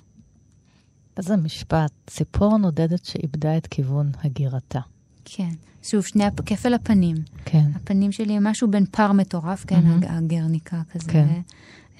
[1.16, 4.80] איזה משפט, ציפור נודדת שאיבדה את כיוון הגירתה.
[5.24, 5.50] כן.
[5.82, 7.16] שוב, שני, כפל הפנים.
[7.44, 7.70] כן.
[7.74, 10.12] הפנים שלי הם משהו בין פר מטורף, כן, mm-hmm.
[10.12, 11.12] הגרניקה כזה.
[11.12, 11.40] כן.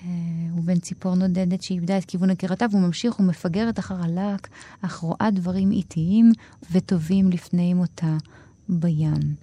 [0.04, 0.10] אה,
[0.58, 4.48] ובין ציפור נודדת שאיבדה את כיוון הגירתה, והוא ממשיך ומפגרת אחר הלק,
[4.82, 6.32] אך רואה דברים איטיים
[6.72, 8.16] וטובים לפני מותה
[8.68, 9.34] בים.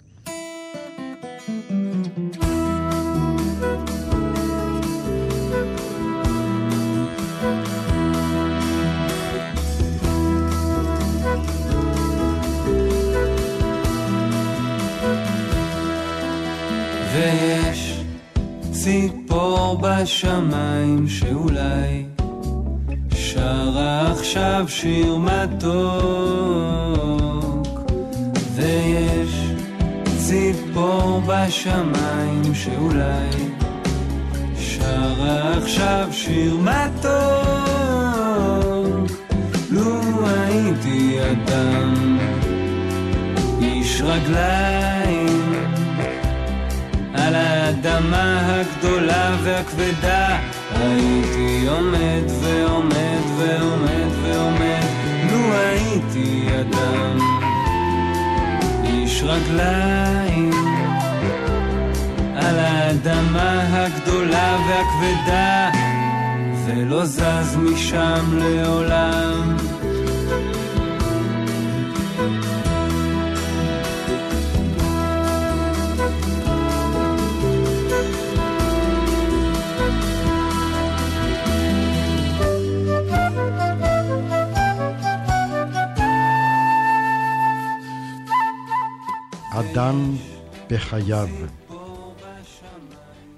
[17.14, 18.04] ויש
[19.32, 22.04] ציפור בשמיים שאולי
[23.14, 26.60] שרה עכשיו שיר מתוק.
[28.54, 29.50] ויש
[30.18, 33.30] ציפור בשמיים שאולי
[34.58, 37.12] שרה עכשיו שיר מתוק.
[39.70, 42.18] לו הייתי אדם
[43.60, 45.01] איש רגליים
[47.32, 50.38] על האדמה הגדולה והכבדה.
[50.74, 54.84] הייתי עומד ועומד ועומד ועומד
[55.30, 57.18] לו הייתי אדם.
[58.84, 60.50] איש רגליים
[62.36, 65.70] על האדמה הגדולה והכבדה
[66.66, 69.56] ולא זז משם לעולם
[89.54, 90.16] אדם
[90.70, 91.28] בחייו.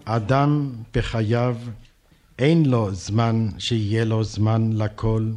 [0.04, 1.56] אדם בחייו
[2.38, 5.30] אין לו זמן שיהיה לו זמן לכל,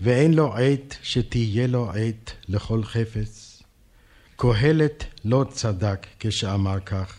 [0.00, 3.62] ואין לו עת שתהיה לו עת לכל חפץ.
[4.36, 7.14] קהלת לא צדק כשאמר כך.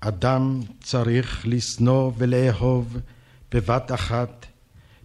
[0.00, 2.96] אדם צריך לשנוא ולאהוב
[3.52, 4.46] בבת אחת,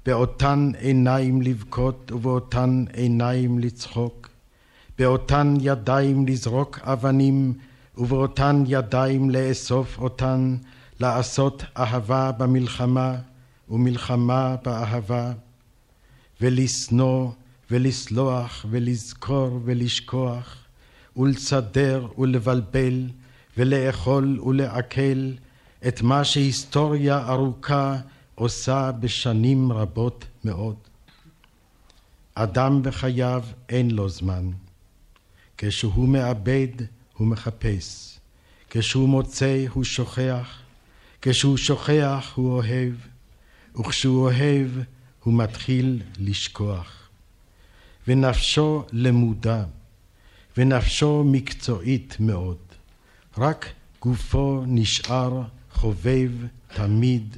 [0.06, 4.21] באותן עיניים לבכות ובאותן עיניים לצחוק,
[5.02, 7.54] באותן ידיים לזרוק אבנים,
[7.98, 10.58] ובאותן ידיים לאסוף אותן,
[11.00, 13.16] לעשות אהבה במלחמה,
[13.70, 15.32] ומלחמה באהבה,
[16.42, 17.32] ולשנוא,
[17.72, 20.58] ולסלוח, ולזכור, ולשכוח,
[21.18, 23.10] ולסדר, ולבלבל,
[23.58, 25.32] ולאכול ולעכל
[25.88, 27.98] את מה שהיסטוריה ארוכה
[28.36, 30.76] עושה בשנים רבות מאוד.
[32.36, 34.52] אדם בחייו אין לו זמן.
[35.64, 36.68] כשהוא מאבד,
[37.18, 38.20] הוא מחפש.
[38.70, 40.62] כשהוא מוצא, הוא שוכח.
[41.22, 42.94] כשהוא שוכח, הוא אוהב.
[43.80, 44.68] וכשהוא אוהב,
[45.24, 47.10] הוא מתחיל לשכוח.
[48.08, 49.64] ונפשו למודה,
[50.58, 52.58] ונפשו מקצועית מאוד.
[53.38, 56.32] רק גופו נשאר חובב
[56.76, 57.38] תמיד.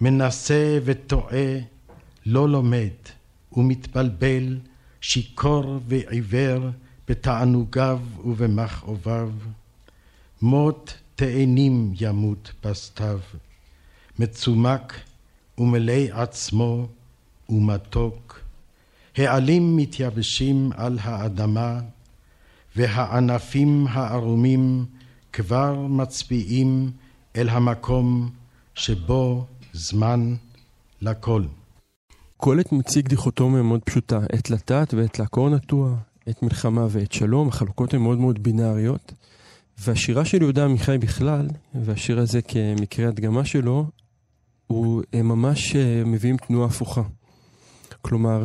[0.00, 1.58] מנסה וטועה,
[2.26, 2.96] לא לומד,
[3.52, 4.58] ומתבלבל,
[5.00, 6.70] שיכור ועיוור,
[7.08, 9.30] בתענוגיו ובמכאוביו,
[10.42, 13.20] מות תאנים ימות בסתיו,
[14.18, 14.94] מצומק
[15.58, 16.88] ומלא עצמו
[17.48, 18.40] ומתוק,
[19.16, 21.80] העלים מתייבשים על האדמה,
[22.76, 24.84] והענפים הערומים
[25.32, 26.90] כבר מצביעים
[27.36, 28.30] אל המקום
[28.74, 30.34] שבו זמן
[31.02, 31.44] לכל.
[32.42, 37.94] קהלת מציג דיכוטומיה מאוד פשוטה, עת לטעת ועת לעקור נטוע, עת מלחמה ועת שלום, החלוקות
[37.94, 39.12] הן מאוד מאוד בינאריות.
[39.78, 43.86] והשירה של יהודה עמיחי בכלל, והשיר הזה כמקרה הדגמה שלו,
[44.66, 47.02] הוא הם ממש אה, מביאים תנועה הפוכה.
[48.02, 48.44] כלומר,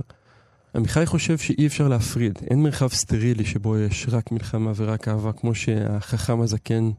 [0.76, 5.56] עמיחי חושב שאי אפשר להפריד, אין מרחב סטרילי שבו יש רק מלחמה ורק אהבה, כמו
[5.56, 6.92] שהחכם הזקן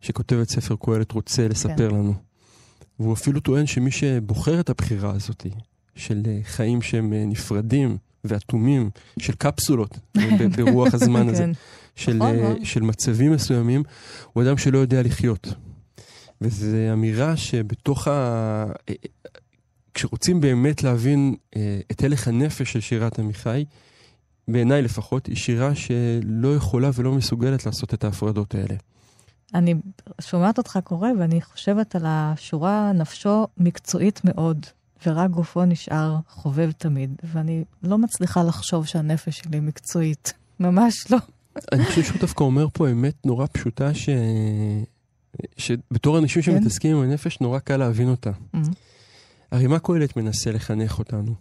[0.00, 1.94] שכותב את ספר קהלת רוצה לספר כן.
[1.94, 2.14] לנו.
[3.00, 5.46] והוא אפילו טוען שמי שבוחר את הבחירה הזאת,
[5.96, 9.98] של אה, חיים שהם אה, נפרדים ואטומים, של קפסולות
[10.56, 11.50] ברוח הזמן הזה, כן.
[11.96, 12.64] של, נכון, נכון.
[12.64, 13.82] של מצבים מסוימים,
[14.32, 15.48] הוא אדם שלא יודע לחיות.
[16.40, 18.64] וזו אמירה שבתוך ה...
[19.94, 23.64] כשרוצים באמת להבין אה, את הלך הנפש של שירת עמיחי,
[24.48, 28.74] בעיניי לפחות, היא שירה שלא יכולה ולא מסוגלת לעשות את ההפרדות האלה.
[29.54, 29.74] אני
[30.20, 34.66] שומעת אותך קורא ואני חושבת על השורה נפשו מקצועית מאוד,
[35.06, 40.32] ורק גופו נשאר חובב תמיד, ואני לא מצליחה לחשוב שהנפש שלי מקצועית.
[40.60, 41.18] ממש לא.
[41.72, 44.08] אני חושב שהוא דווקא אומר פה אמת נורא פשוטה, ש...
[45.56, 46.52] שבתור אנשים כן?
[46.52, 48.30] שמתעסקים עם הנפש, נורא קל להבין אותה.
[48.30, 48.58] Mm-hmm.
[49.52, 51.34] הרי מה קהלת מנסה לחנך אותנו?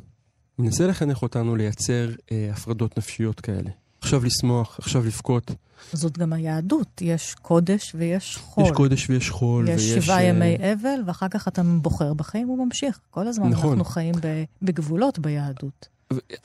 [0.59, 3.69] מנסה לחנך אותנו לייצר אה, הפרדות נפשיות כאלה.
[4.03, 5.51] עכשיו לשמוח, עכשיו לבכות.
[5.93, 8.63] זאת גם היהדות, יש קודש ויש חול.
[8.63, 9.69] יש קודש ויש חול.
[9.69, 10.05] יש ויש...
[10.05, 10.21] שבעה uh...
[10.21, 12.99] ימי אבל, ואחר כך אתה בוחר בחיים וממשיך.
[13.11, 13.69] כל הזמן נכון.
[13.69, 14.15] אנחנו חיים
[14.61, 15.87] בגבולות ביהדות.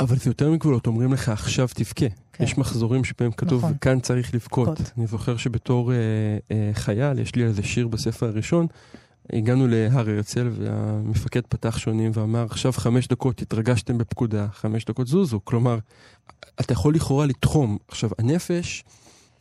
[0.00, 2.06] אבל זה יותר מגבולות, אומרים לך עכשיו תבכה.
[2.32, 2.44] כן.
[2.44, 3.76] יש מחזורים שבהם כתוב, נכון.
[3.80, 4.80] כאן צריך לבכות.
[4.98, 5.96] אני זוכר שבתור אה,
[6.50, 8.66] אה, חייל, יש לי איזה שיר בספר הראשון,
[9.32, 15.40] הגענו להר הרצל והמפקד פתח שונים ואמר, עכשיו חמש דקות התרגשתם בפקודה, חמש דקות זוזו.
[15.44, 15.78] כלומר,
[16.60, 17.78] אתה יכול לכאורה לתחום.
[17.88, 18.84] עכשיו, הנפש,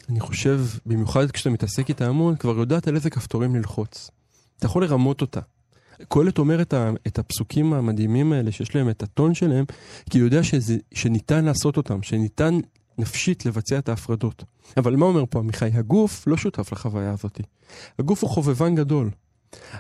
[0.10, 4.12] אני חושב, במיוחד כשאתה מתעסק איתה המון, כבר יודעת על איזה כפתורים ללחוץ.
[4.58, 5.40] אתה יכול לרמות אותה.
[6.10, 9.66] קהלת אומר את, ה, את הפסוקים המדהימים האלה, שיש להם את הטון שלהם,
[10.10, 12.60] כי הוא יודע שזה, שניתן לעשות אותם, שניתן
[12.98, 14.44] נפשית לבצע את ההפרדות.
[14.78, 15.70] אבל מה אומר פה עמיחי?
[15.74, 17.42] הגוף לא שותף לחוויה הזאת.
[18.00, 19.10] הגוף הוא חובבן גדול.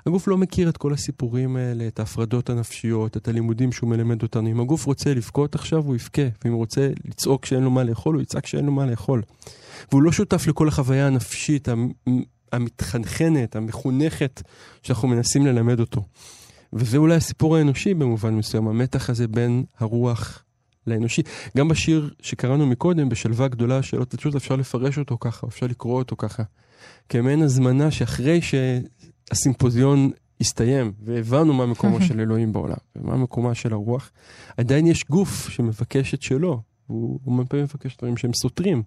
[0.05, 4.51] הגוף לא מכיר את כל הסיפורים האלה, את ההפרדות הנפשיות, את הלימודים שהוא מלמד אותנו.
[4.51, 8.15] אם הגוף רוצה לבכות עכשיו, הוא יבכה, ואם הוא רוצה לצעוק שאין לו מה לאכול,
[8.15, 9.21] הוא יצעק שאין לו מה לאכול.
[9.91, 11.67] והוא לא שותף לכל החוויה הנפשית
[12.51, 14.41] המתחנחנת, המחונכת,
[14.83, 16.01] שאנחנו מנסים ללמד אותו.
[16.73, 20.43] וזה אולי הסיפור האנושי במובן מסוים, המתח הזה בין הרוח
[20.87, 21.21] לאנושי.
[21.57, 26.15] גם בשיר שקראנו מקודם, בשלווה גדולה, שאלות פשוט אפשר לפרש אותו ככה, אפשר לקרוא אותו
[26.15, 26.43] ככה.
[27.09, 28.39] כמעין הזמנה שאחרי
[29.29, 30.11] שהסימפוזיון
[30.41, 34.11] הסתיים, והבנו מה מקומו של אלוהים בעולם, ומה מקומה של הרוח,
[34.57, 38.83] עדיין יש גוף שמבקש את שלו, והוא הרבה פעמים מבקש דברים שהם סותרים.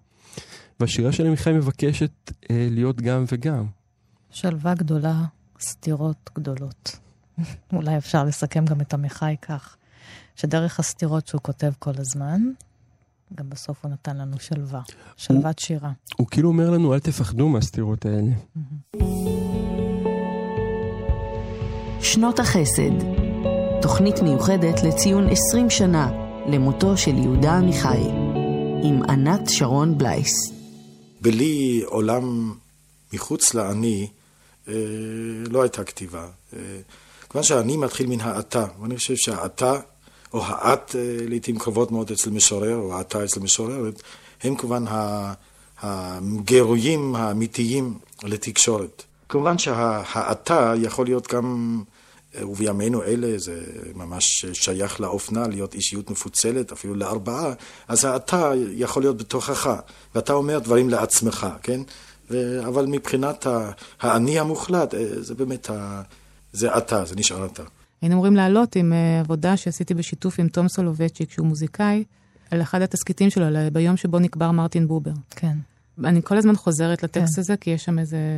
[0.79, 2.11] והשירה של עמיחי מבקשת
[2.51, 3.65] אה, להיות גם וגם.
[4.29, 5.23] שלווה גדולה,
[5.61, 6.99] סתירות גדולות.
[7.73, 9.75] אולי אפשר לסכם גם את עמיחי כך,
[10.35, 12.41] שדרך הסתירות שהוא כותב כל הזמן,
[13.35, 14.81] גם בסוף הוא נתן לנו שלווה,
[15.17, 15.91] שלוות הוא, שירה.
[16.17, 18.31] הוא כאילו אומר לנו, אל תפחדו מהסתירות האלה.
[22.03, 22.91] שנות החסד,
[23.81, 26.11] תוכנית מיוחדת לציון 20 שנה
[26.47, 28.03] למותו של יהודה עמיחי,
[28.83, 30.51] עם ענת שרון בלייס.
[31.21, 32.53] בלי עולם
[33.13, 34.07] מחוץ לאני,
[34.67, 34.73] אה,
[35.49, 36.27] לא הייתה כתיבה.
[36.53, 36.59] אה,
[37.29, 39.79] כיוון שהאני מתחיל מן האתה, ואני חושב שהאתה,
[40.33, 44.01] או האט אה, לעיתים קרובות מאוד אצל משורר, או האתה אצל משוררת,
[44.43, 44.83] הם כמובן
[45.81, 49.03] הגירויים האמיתיים לתקשורת.
[49.31, 51.81] כמובן שהאתה יכול להיות גם
[52.35, 53.63] ובימינו אלה זה
[53.95, 57.53] ממש שייך לאופנה להיות אישיות מפוצלת, אפילו לארבעה,
[57.87, 59.75] אז אתה יכול להיות בתוכך,
[60.15, 61.81] ואתה אומר דברים לעצמך, כן?
[62.31, 62.59] ו...
[62.67, 63.47] אבל מבחינת
[64.01, 66.01] האני המוחלט, אה, זה באמת, ה...
[66.53, 67.63] זה אתה, זה נשאר אתה.
[68.01, 72.03] היינו אמורים לעלות עם אה, עבודה שעשיתי בשיתוף עם תום סולובייצ'יק, שהוא מוזיקאי,
[72.51, 75.11] על אחד התסכיתים שלו, ביום שבו נקבר מרטין בובר.
[75.29, 75.57] כן.
[76.05, 77.41] אני כל הזמן חוזרת לטקסט כן.
[77.41, 78.37] הזה, כי יש שם איזה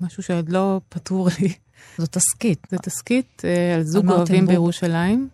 [0.00, 1.52] משהו שעוד לא פתור לי.
[1.98, 2.66] זו תסכית.
[2.70, 5.28] זה תסכית אה, על זוג אוהבים בירושלים,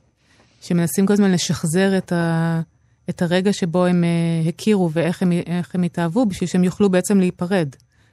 [0.60, 2.60] שמנסים כל הזמן לשחזר את, ה,
[3.10, 5.32] את הרגע שבו הם אה, הכירו ואיך הם,
[5.74, 7.68] הם התאהבו, בשביל שהם יוכלו בעצם להיפרד.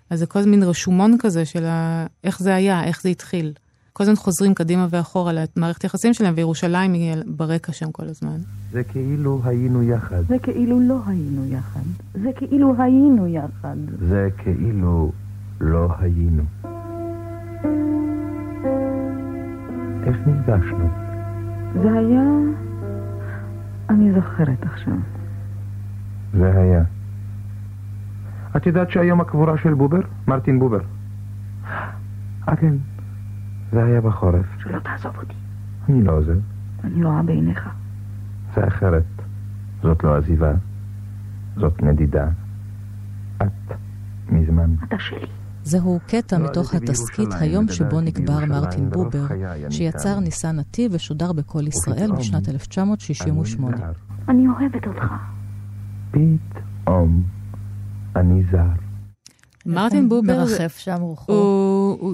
[0.09, 3.53] אז זה כל הזמן רשומון כזה של ה, איך זה היה, איך זה התחיל.
[3.97, 8.37] כל הזמן חוזרים קדימה ואחורה למערכת היחסים שלהם, וירושלים היא ברקע שם כל הזמן.
[8.71, 10.23] זה כאילו היינו יחד.
[10.27, 11.79] זה כאילו לא היינו יחד.
[12.13, 13.75] זה כאילו היינו יחד.
[13.99, 15.11] זה כאילו
[15.61, 16.43] לא היינו.
[20.03, 20.87] איך נפגשנו?
[21.73, 22.23] זה היה...
[23.89, 24.97] אני זוכרת עכשיו.
[26.33, 26.83] זה היה.
[28.57, 30.01] את יודעת שהיום הקבורה של בובר?
[30.27, 30.81] מרטין בובר.
[32.49, 32.73] אה, כן.
[33.71, 34.45] זה היה בחורף.
[34.63, 35.33] שלא תעזוב אותי.
[35.89, 36.39] אני לא עוזב.
[36.83, 37.69] אני רואה בעיניך.
[38.49, 39.03] רוצה אחרת.
[39.81, 40.51] זאת לא עזיבה,
[41.55, 42.27] זאת נדידה.
[43.37, 43.73] את
[44.29, 44.73] מזמן.
[44.83, 45.27] אתה שלי.
[45.63, 49.25] זהו קטע מתוך התסכית היום שבו נקבר מרטין בובר,
[49.69, 53.77] שיצר ניסן נתיב ושודר בקול ישראל בשנת 1968.
[54.29, 55.13] אני אוהבת אותך.
[56.11, 57.23] פתאום
[58.15, 58.86] אני זר.
[59.67, 60.37] מרטין בובר...
[60.37, 62.13] מרחף שם רוחו.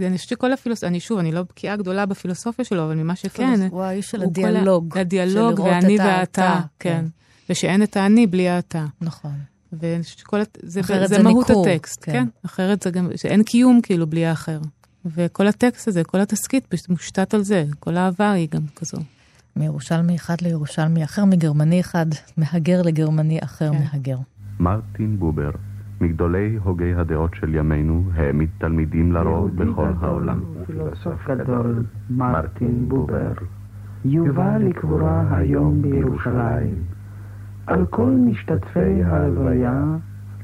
[0.00, 3.68] אני חושבת שכל הפילוסופיה, אני שוב, אני לא בקיאה גדולה בפילוסופיה שלו, אבל ממה שכן...
[3.70, 4.98] הוא האיש של הדיאלוג.
[4.98, 7.04] הדיאלוג והאני והאתה, כן.
[7.50, 8.86] ושאין את האני בלי האתה.
[9.00, 9.32] נכון.
[9.72, 12.12] וכל, זה, זה, זה מהות ניכור, הטקסט, כן.
[12.12, 12.26] כן.
[12.44, 14.60] אחרת זה גם, שאין קיום כאילו בלי האחר.
[15.06, 18.98] וכל הטקסט הזה, כל התסכית פשוט מושתת על זה, כל האהבה היא גם כזו.
[19.56, 22.06] מירושלמי אחד לירושלמי אחר, מגרמני אחד
[22.36, 23.78] מהגר לגרמני אחר כן.
[23.92, 24.16] מהגר.
[24.60, 25.50] מרטין בובר,
[26.00, 30.40] מגדולי הוגי הדעות של ימינו, העמיד תלמידים לרוב בכל העולם.
[30.66, 33.32] פילוסוף גדול, מרטין בובר,
[34.04, 36.74] יובא לקבורה היום בירושלים.
[37.66, 39.84] על כל משתתפי ההלוויה,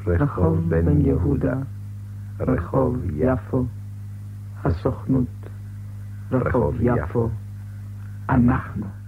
[0.06, 1.56] רחוב בן יהודה,
[2.40, 3.64] רחוב יפו,
[4.64, 5.26] הסוכנות,
[6.32, 7.28] רחוב יפו,
[8.28, 8.99] אנחנו.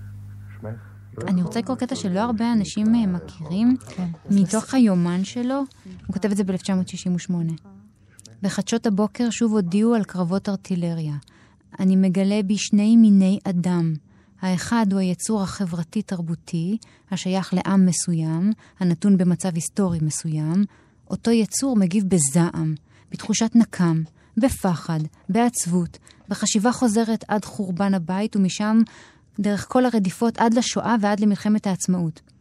[1.21, 3.77] אני רוצה לקרוא קטע שלא הרבה אנשים אה, מכירים.
[4.31, 5.63] מתוך היומן שלו,
[6.07, 7.33] הוא כותב את זה ב-1968.
[8.43, 11.15] בחדשות הבוקר שוב הודיעו על קרבות ארטילריה.
[11.81, 13.95] אני מגלה בי שני מיני אדם.
[14.41, 16.79] האחד הוא היצור החברתי-תרבותי,
[17.11, 20.65] השייך לעם מסוים, הנתון במצב היסטורי מסוים.
[21.11, 22.75] אותו יצור מגיב בזעם,
[23.11, 24.03] בתחושת נקם,
[24.37, 25.99] בפחד, בעצבות,
[26.29, 28.79] בחשיבה חוזרת עד חורבן הבית, ומשם
[29.41, 32.32] דרך כל הרדיפות עד לשואה ועד למלחמת העצמאות.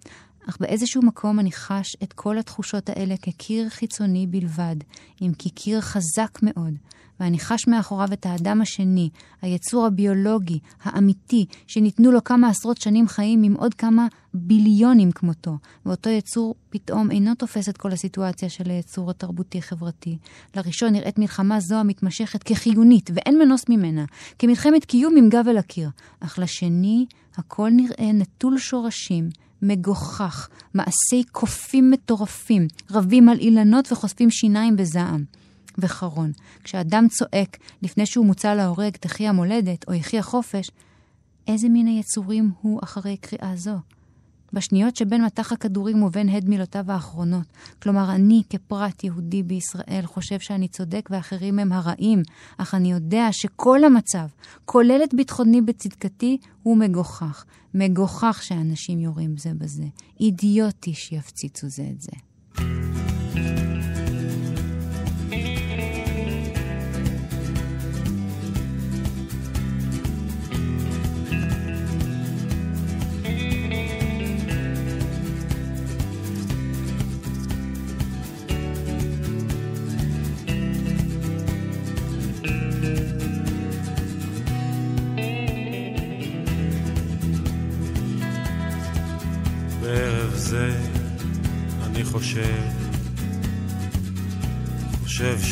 [0.52, 4.76] אך באיזשהו מקום אני חש את כל התחושות האלה כקיר חיצוני בלבד,
[5.22, 6.74] אם כי קיר חזק מאוד,
[7.20, 9.10] ואני חש מאחוריו את האדם השני,
[9.42, 16.10] היצור הביולוגי, האמיתי, שניתנו לו כמה עשרות שנים חיים עם עוד כמה ביליונים כמותו, ואותו
[16.10, 20.18] יצור פתאום אינו תופס את כל הסיטואציה של היצור התרבותי-חברתי.
[20.56, 24.06] לראשון נראית מלחמה זו המתמשכת כחיונית, ואין מנוס ממנה,
[24.40, 25.90] כמלחמת קיום עם גב אל הקיר.
[26.20, 27.06] אך לשני,
[27.38, 29.30] הכל נראה נטול שורשים,
[29.62, 35.24] מגוחך, מעשי קופים מטורפים, רבים על אילנות וחושפים שיניים בזעם.
[35.78, 36.32] וחרון.
[36.64, 40.72] כשאדם צועק לפני שהוא מוצא להורג תחי המולדת או יחי החופש,
[41.48, 43.76] איזה מין היצורים הוא אחרי קריאה זו?
[44.54, 47.46] בשניות שבין מטח הכדורים ובין הד מילותיו האחרונות.
[47.82, 52.24] כלומר, אני כפרט יהודי בישראל חושב שאני צודק ואחרים הם הרעים,
[52.58, 54.28] אך אני יודע שכל המצב,
[54.66, 57.46] כולל את ביטחוני בצדקתי, הוא מגוחך.
[57.74, 59.86] מגוחך שאנשים יורים זה בזה.
[60.20, 62.12] אידיוטי שיפציצו זה את זה.
[62.58, 63.71] חושב,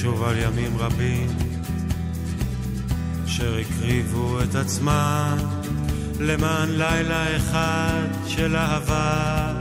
[0.02, 1.28] שוב על ימים רבים
[3.26, 5.38] אשר הקריבו את עצמם
[6.20, 9.54] למען לילה אחד של אהבה.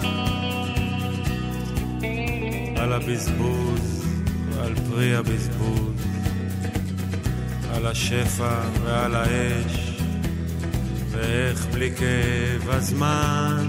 [2.76, 4.04] על הבזבוז
[4.52, 6.02] ועל פרי הבזבוז
[7.74, 10.00] על השפע ועל האש
[11.10, 13.68] ואיך בלי כאב הזמן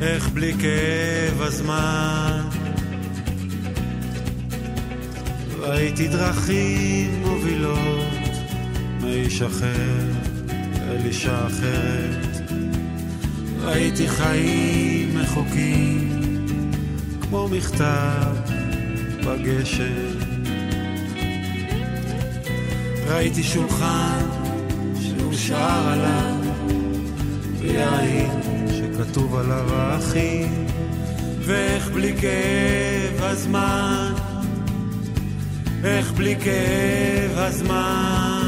[0.00, 2.53] איך בלי כאב הזמן
[5.66, 8.04] ראיתי דרכים מובילות
[9.00, 10.00] מאיש אחר
[10.76, 12.50] אל אישה אחרת.
[13.60, 16.46] ראיתי חיים מחוקים
[17.22, 18.36] כמו מכתב
[19.26, 20.18] בגשם.
[23.08, 24.26] ראיתי שולחן
[25.00, 26.36] שאושר עליו
[27.58, 28.54] ויין
[28.98, 30.66] כתוב עליו האחים,
[31.40, 34.12] ואיך בלי כאב הזמן,
[35.84, 38.44] איך בלי כאב הזמן.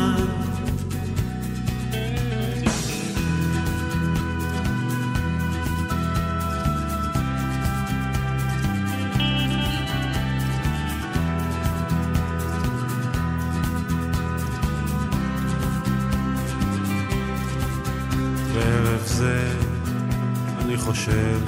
[20.76, 21.40] חושב,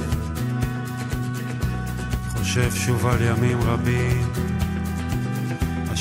[2.37, 4.48] חושב שוב על ימים רבים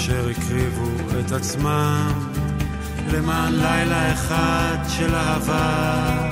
[0.07, 2.29] אשר הקריבו את עצמם
[3.13, 6.29] למען לילה אחד של אהבה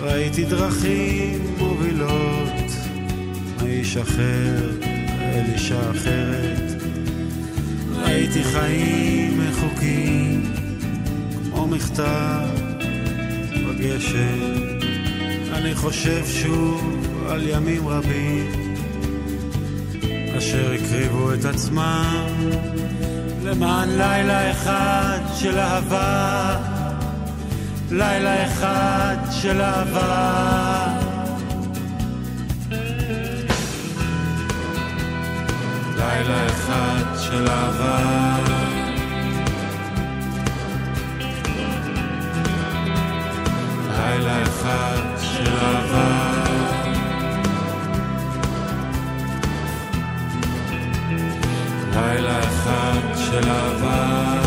[0.00, 2.70] ראיתי דרכים מובילות
[3.62, 4.70] מאיש אחר
[5.22, 6.82] אל אישה אחרת.
[7.96, 10.42] ראיתי חיים מחוקים
[11.44, 12.48] כמו מכתב
[13.68, 14.40] בגשם.
[15.52, 18.69] אני חושב שוב על ימים רבים
[20.40, 22.50] אשר הקריבו את עצמם
[23.44, 26.56] למען לילה אחד של אהבה,
[27.90, 30.86] לילה אחד של אהבה.
[35.96, 38.36] לילה אחד של אהבה.
[43.96, 46.49] לילה אחד של אהבה.
[51.94, 54.40] לילה אחד של אהבה.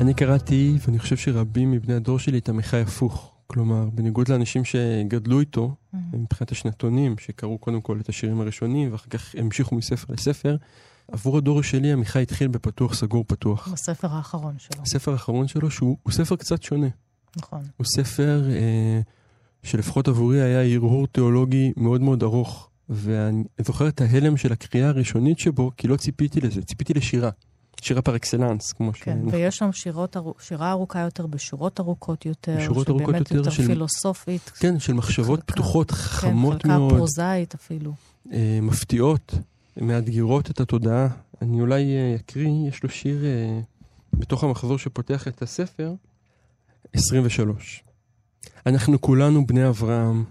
[0.00, 3.35] אני קראתי, ואני חושב שרבים מבני הדור שלי, את עמיחי הפוך.
[3.56, 5.96] כלומר, בניגוד לאנשים שגדלו איתו, mm-hmm.
[6.12, 10.56] מבחינת השנתונים, שקראו קודם כל את השירים הראשונים, ואחר כך המשיכו מספר לספר,
[11.12, 13.68] עבור הדור שלי עמיחי התחיל בפתוח סגור פתוח.
[13.68, 14.82] בספר האחרון שלו.
[14.82, 16.86] הספר האחרון שלו, שהוא ספר קצת שונה.
[17.36, 17.62] נכון.
[17.76, 19.00] הוא ספר אה,
[19.62, 22.70] שלפחות עבורי היה הרהור תיאולוגי מאוד מאוד ארוך.
[22.88, 27.30] ואני זוכר את ההלם של הקריאה הראשונית שבו, כי לא ציפיתי לזה, ציפיתי לשירה.
[27.80, 29.02] שירה פר אקסלנס, כמו ש...
[29.02, 34.50] כן, ויש שם שירות, שירה ארוכה יותר בשורות ארוכות יותר, בשורות ארוכות יותר, יותר פילוסופית.
[34.58, 36.82] כן, של מחשבות חלקה, פתוחות, חמות כן, מאוד.
[36.90, 37.92] חלקה פרוזאית אפילו.
[38.32, 39.34] אה, מפתיעות,
[39.76, 41.08] מאתגרות את התודעה.
[41.42, 43.60] אני אולי אה, אקריא, יש לו שיר אה,
[44.12, 45.94] בתוך המחזור שפותח את הספר,
[46.92, 47.82] 23.
[48.66, 50.24] אנחנו כולנו בני אברהם,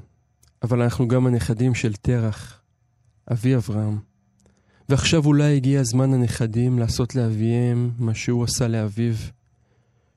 [0.63, 2.61] אבל אנחנו גם הנכדים של תרח,
[3.31, 3.99] אבי אברהם.
[4.89, 9.15] ועכשיו אולי הגיע זמן הנכדים לעשות לאביהם מה שהוא עשה לאביו,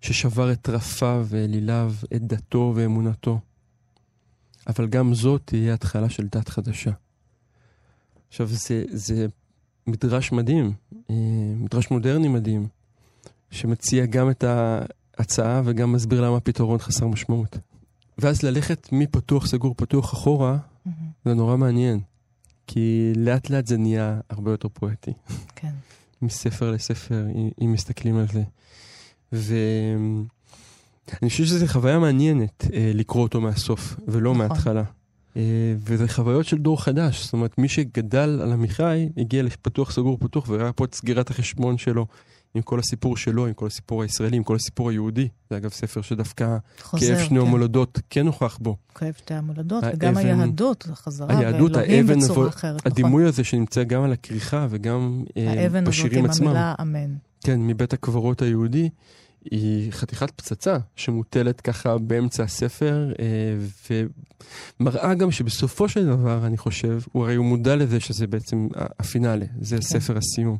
[0.00, 3.40] ששבר את טרפיו ואליליו, את דתו ואמונתו.
[4.66, 6.90] אבל גם זאת תהיה התחלה של דת חדשה.
[8.28, 9.26] עכשיו, זה, זה
[9.86, 10.72] מדרש מדהים,
[11.10, 11.14] אה,
[11.56, 12.68] מדרש מודרני מדהים,
[13.50, 17.58] שמציע גם את ההצעה וגם מסביר למה הפתרון חסר משמעות.
[18.18, 20.90] ואז ללכת מפתוח, סגור, פתוח אחורה, mm-hmm.
[21.24, 22.00] זה נורא מעניין.
[22.68, 25.12] כי לאט לאט זה נהיה הרבה יותר פואטי.
[25.56, 25.72] כן.
[26.22, 27.26] מספר לספר,
[27.62, 28.42] אם מסתכלים על זה.
[29.32, 34.46] ואני חושב שזו חוויה מעניינת אה, לקרוא אותו מהסוף, ולא נכון.
[34.46, 34.82] מההתחלה.
[35.36, 40.18] אה, וזה חוויות של דור חדש, זאת אומרת, מי שגדל על עמיחי, הגיע לפתוח סגור
[40.20, 42.06] פתוח, וראה פה את סגירת החשבון שלו
[42.54, 45.28] עם כל הסיפור שלו, עם כל הסיפור הישראלי, עם כל הסיפור היהודי.
[45.50, 47.46] זה אגב ספר שדווקא חוזר, כאב שני כן.
[47.46, 48.76] המולדות כן נוכח בו.
[48.94, 52.86] כאב שתי המולדות, וגם היהדות, החזרה היהדות, באלוהים בצורה אבל, אחרת.
[52.86, 53.28] הדימוי נכון.
[53.28, 56.26] הזה שנמצא גם על הכריכה וגם אה, בשירים עצמם.
[56.26, 57.14] האבן הזאת עם המילה אמן.
[57.44, 58.88] כן, מבית הקברות היהודי.
[59.50, 63.94] היא חתיכת פצצה שמוטלת ככה באמצע הספר, אה,
[64.80, 68.68] ומראה גם שבסופו של דבר, אני חושב, הוא הרי הוא מודע לזה שזה בעצם
[68.98, 69.82] הפינאלה, זה כן.
[69.82, 70.58] ספר הסיום.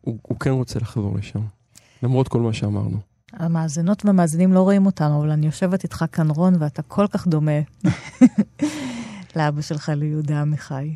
[0.00, 1.40] הוא, הוא כן רוצה לחזור לשם,
[2.02, 2.98] למרות כל מה שאמרנו.
[3.32, 7.60] המאזינות והמאזינים לא רואים אותנו, אבל אני יושבת איתך כאן, רון, ואתה כל כך דומה
[9.36, 10.94] לאבא שלך, ליהודה עמיחי.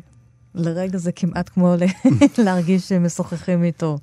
[0.55, 1.75] לרגע זה כמעט כמו
[2.45, 3.97] להרגיש שמשוחחים איתו.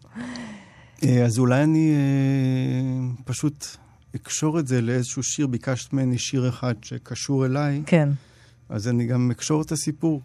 [1.05, 3.67] אה, אז אולי אני אה, פשוט
[4.17, 7.83] אקשור את זה לאיזשהו שיר, ביקשת ממני שיר אחד שקשור אליי.
[7.87, 8.09] כן.
[8.69, 10.21] אז אני גם אקשור את הסיפור.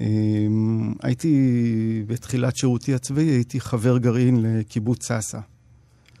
[0.00, 5.38] אמ, הייתי, בתחילת שירותי הצבאי, הייתי חבר גרעין לקיבוץ סאסא.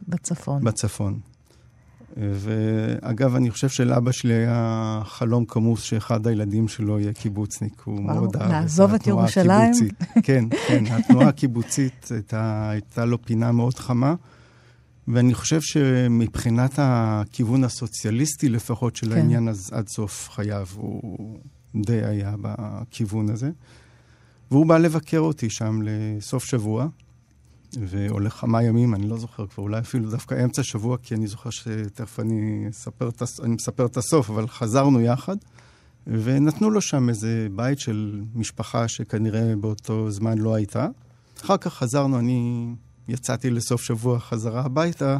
[0.08, 0.64] בצפון.
[0.64, 1.20] בצפון.
[2.16, 7.82] ואגב, אני חושב שלאבא שלי היה חלום כמוס שאחד הילדים שלו יהיה קיבוצניק.
[7.84, 9.72] הוא מאוד אהב לעזוב את ירושלים?
[10.22, 14.14] כן, כן, התנועה הקיבוצית הייתה, הייתה לו פינה מאוד חמה.
[15.08, 19.16] ואני חושב שמבחינת הכיוון הסוציאליסטי לפחות של כן.
[19.16, 21.38] העניין, אז עד סוף חייו הוא
[21.82, 23.50] די היה בכיוון הזה.
[24.50, 26.88] והוא בא לבקר אותי שם לסוף שבוע,
[28.10, 31.50] או לכמה ימים, אני לא זוכר כבר, אולי אפילו דווקא אמצע שבוע, כי אני זוכר
[31.50, 32.68] שתכף אני
[33.42, 35.36] אני מספר את הסוף, אבל חזרנו יחד,
[36.06, 40.88] ונתנו לו שם איזה בית של משפחה שכנראה באותו זמן לא הייתה.
[41.44, 42.66] אחר כך חזרנו, אני
[43.08, 45.18] יצאתי לסוף שבוע חזרה הביתה,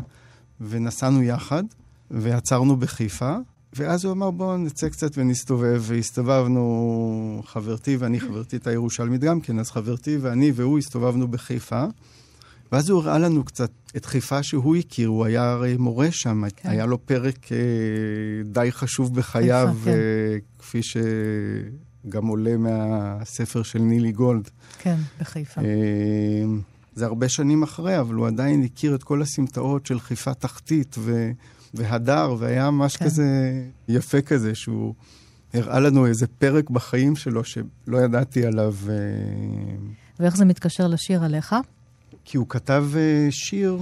[0.61, 1.64] ונסענו יחד,
[2.11, 3.36] ועצרנו בחיפה,
[3.77, 9.59] ואז הוא אמר, בואו נצא קצת ונסתובב, והסתובבנו, חברתי ואני, חברתי הייתה ירושלמית גם כן,
[9.59, 11.85] אז חברתי ואני והוא הסתובבנו בחיפה,
[12.72, 16.68] ואז הוא הראה לנו קצת את חיפה שהוא הכיר, הוא היה הרי מורה שם, כן.
[16.68, 17.59] היה לו פרק אה,
[18.45, 19.91] די חשוב בחייו, חיפה, כן.
[19.91, 24.51] אה, כפי שגם עולה מהספר של נילי גולד.
[24.79, 25.61] כן, בחיפה.
[25.61, 25.66] אה,
[26.95, 31.31] זה הרבה שנים אחרי, אבל הוא עדיין הכיר את כל הסמטאות של חיפה תחתית ו...
[31.77, 33.05] והדר, והיה ממש כן.
[33.05, 33.27] כזה
[33.89, 34.95] יפה כזה, שהוא
[35.55, 38.74] הראה לנו איזה פרק בחיים שלו שלא ידעתי עליו.
[38.89, 38.95] אה,
[40.20, 41.55] ואיך זה מתקשר לשיר עליך?
[42.24, 43.79] כי הוא כתב אה, שיר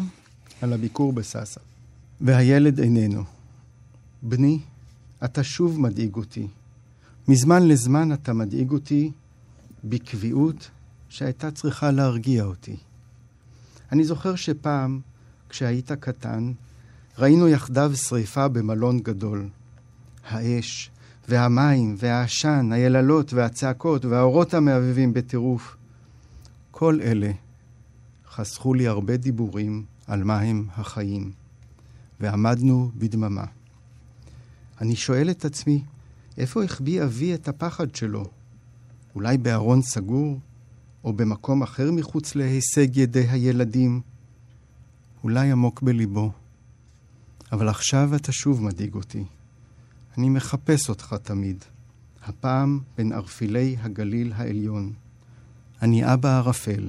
[0.62, 1.60] על הביקור בסאסא.
[2.20, 3.24] והילד איננו.
[4.22, 4.58] בני,
[5.24, 6.46] אתה שוב מדאיג אותי.
[7.28, 9.10] מזמן לזמן אתה מדאיג אותי
[9.84, 10.70] בקביעות
[11.08, 12.76] שהייתה צריכה להרגיע אותי.
[13.92, 15.00] אני זוכר שפעם,
[15.48, 16.52] כשהיית קטן,
[17.18, 19.48] ראינו יחדיו שריפה במלון גדול.
[20.28, 20.90] האש,
[21.28, 25.76] והמים, והעשן, היללות והצעקות, והאורות המהבהבים בטירוף.
[26.70, 27.30] כל אלה
[28.30, 31.32] חסכו לי הרבה דיבורים על מהם החיים,
[32.20, 33.44] ועמדנו בדממה.
[34.80, 35.82] אני שואל את עצמי,
[36.38, 38.24] איפה החביא אבי את הפחד שלו?
[39.14, 40.38] אולי בארון סגור?
[41.04, 44.00] או במקום אחר מחוץ להישג ידי הילדים?
[45.24, 46.32] אולי עמוק בליבו.
[47.54, 49.24] אבל עכשיו אתה שוב מדאיג אותי.
[50.18, 51.64] אני מחפש אותך תמיד,
[52.22, 54.92] הפעם בין ערפילי הגליל העליון.
[55.82, 56.88] אני אבא ערפל,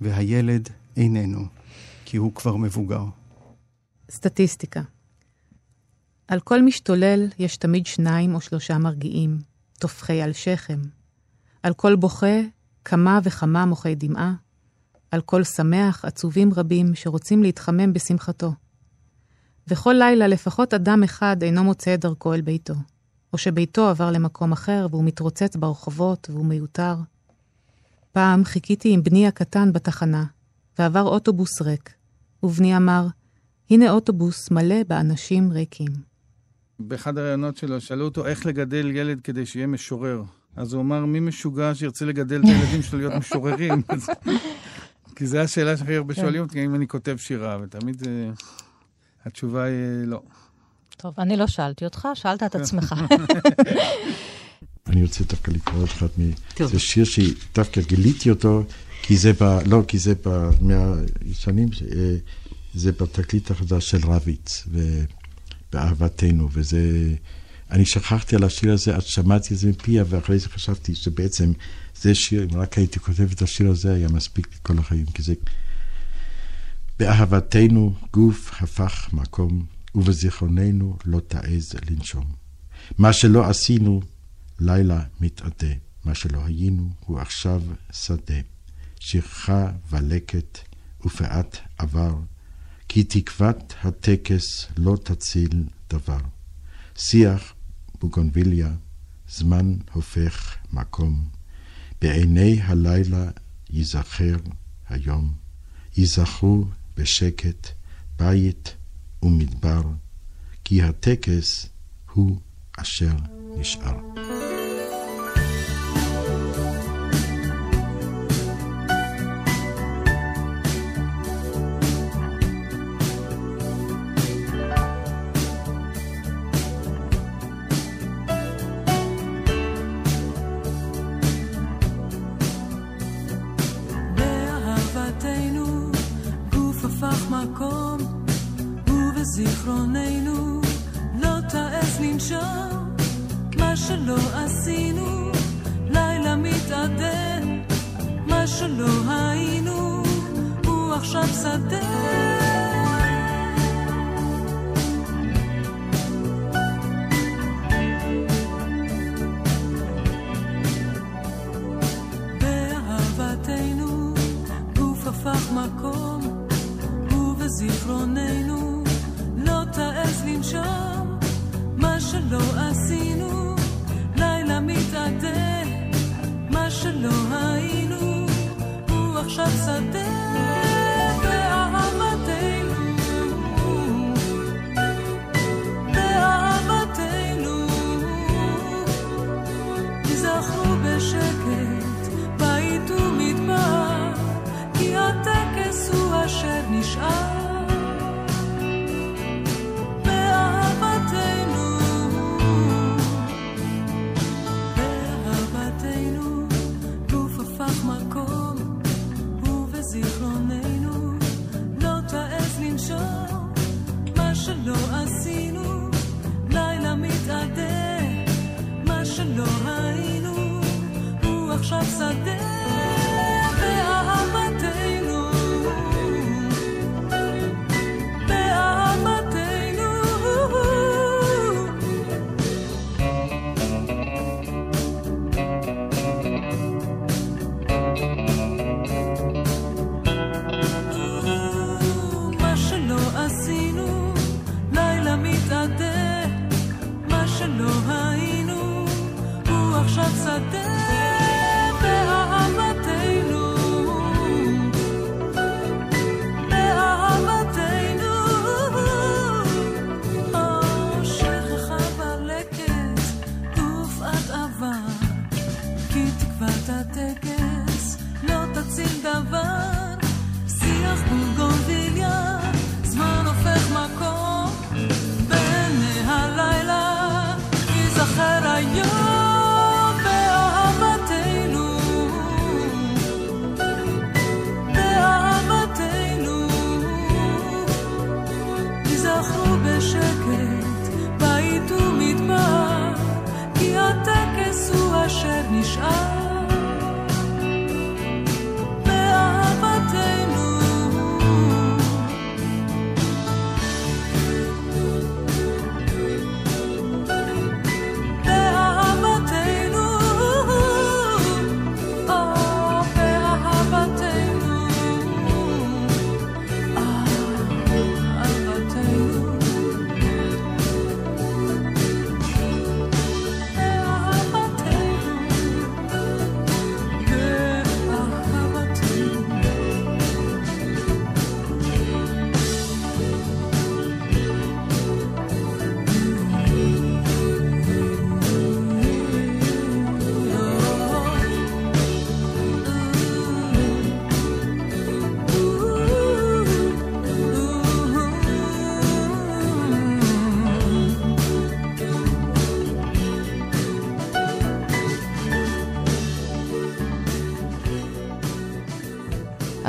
[0.00, 1.46] והילד איננו,
[2.04, 3.04] כי הוא כבר מבוגר.
[4.10, 4.82] סטטיסטיקה
[6.28, 9.38] על כל משתולל יש תמיד שניים או שלושה מרגיעים,
[9.78, 10.80] טופחי על שכם.
[11.62, 12.40] על כל בוכה,
[12.84, 14.34] כמה וכמה מוחי דמעה.
[15.10, 18.52] על כל שמח, עצובים רבים שרוצים להתחמם בשמחתו.
[19.70, 22.74] וכל לילה לפחות אדם אחד אינו מוצא את דרכו אל ביתו,
[23.32, 26.94] או שביתו עבר למקום אחר והוא מתרוצץ ברחובות והוא מיותר.
[28.12, 30.24] פעם חיכיתי עם בני הקטן בתחנה,
[30.78, 31.90] ועבר אוטובוס ריק,
[32.42, 33.06] ובני אמר,
[33.70, 35.92] הנה אוטובוס מלא באנשים ריקים.
[36.78, 40.22] באחד הראיונות שלו שאלו אותו איך לגדל ילד כדי שיהיה משורר.
[40.56, 43.82] אז הוא אמר, מי משוגע שירצה לגדל את הילדים שלו להיות משוררים?
[45.16, 46.20] כי זו השאלה שהכי הרבה כן.
[46.20, 48.30] שואלים אותי, אם אני כותב שירה, ותמיד אה,
[49.26, 50.22] התשובה היא לא.
[50.96, 52.94] טוב, אני לא שאלתי אותך, שאלת את עצמך.
[54.86, 56.30] אני רוצה דווקא לקרוא אחד מ...
[56.64, 58.64] זה שיר שדווקא גיליתי אותו,
[59.02, 59.58] כי זה ב...
[59.66, 60.50] לא, כי זה ב...
[60.60, 62.16] מהשנים, אה,
[62.74, 64.66] זה בתקליט החדש של רביץ,
[65.72, 67.14] באהבתנו, וזה...
[67.70, 71.52] אני שכחתי על השיר הזה, אז שמעתי את זה מפיה, ואחרי זה חשבתי שבעצם
[72.00, 75.34] זה שיר, אם רק הייתי כותב את השיר הזה, היה מספיק לכל החיים, כי זה...
[77.00, 82.24] באהבתנו גוף הפך מקום, ובזיכרוננו לא תעז לנשום.
[82.98, 84.00] מה שלא עשינו,
[84.58, 85.74] לילה מתאדה.
[86.04, 88.40] מה שלא היינו, הוא עכשיו שדה.
[89.00, 89.50] שירך
[89.90, 90.58] ולקט
[91.04, 92.14] ופאת עבר,
[92.88, 96.20] כי תקוות הטקס לא תציל דבר.
[96.96, 97.54] שיח
[98.00, 98.72] בוגונביליה,
[99.28, 101.28] זמן הופך מקום.
[102.00, 103.30] בעיני הלילה
[103.70, 104.36] ייזכר
[104.88, 105.34] היום.
[105.96, 106.64] ייזכרו
[107.00, 107.68] בשקט,
[108.18, 108.74] בית
[109.22, 109.82] ומדבר,
[110.64, 111.68] כי הטקס
[112.12, 112.36] הוא
[112.78, 113.14] אשר
[113.56, 114.29] נשאר.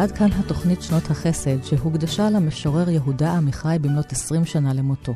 [0.01, 5.13] עד כאן התוכנית שנות החסד, שהוקדשה למשורר יהודה עמיחי במלאת 20 שנה למותו.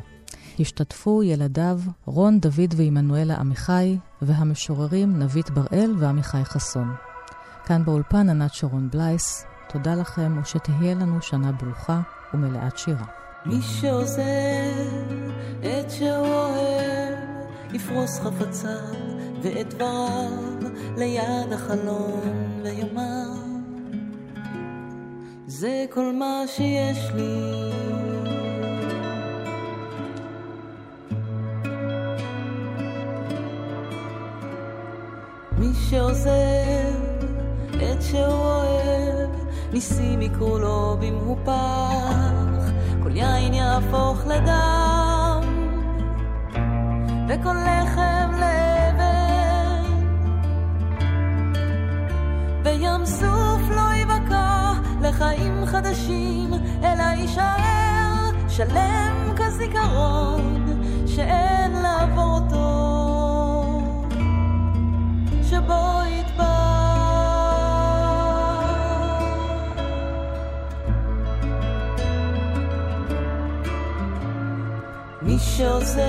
[0.60, 6.94] השתתפו ילדיו רון, דוד ועמנואלה עמיחי, והמשוררים נבית בראל ועמיחי חסון.
[7.64, 12.00] כאן באולפן ענת שרון בלייס, תודה לכם ושתהיה לנו שנה ברוכה
[12.34, 13.06] ומלאת שירה.
[13.46, 14.22] מי שעוזר
[15.60, 17.14] את שאוהב,
[17.72, 18.94] יפרוס חפציו
[19.42, 20.30] ואת דבריו
[20.96, 23.15] ליד החלון ויאמר
[25.60, 27.70] זה כל מה שיש לי.
[35.58, 36.30] מי שעוזב
[37.74, 39.30] את שהוא אוהב,
[39.72, 45.40] ניסים יקרו לו במהופך, כל יין יהפוך לדם,
[47.28, 49.84] וכל לחם לאבן,
[52.62, 53.45] בים סוף
[55.08, 56.50] לחיים חדשים,
[56.84, 63.82] אלא יישאר שלם כזיכרון שאין לעבור אותו,
[65.42, 66.56] שבו יטבע.
[75.22, 76.00] מי שעוזב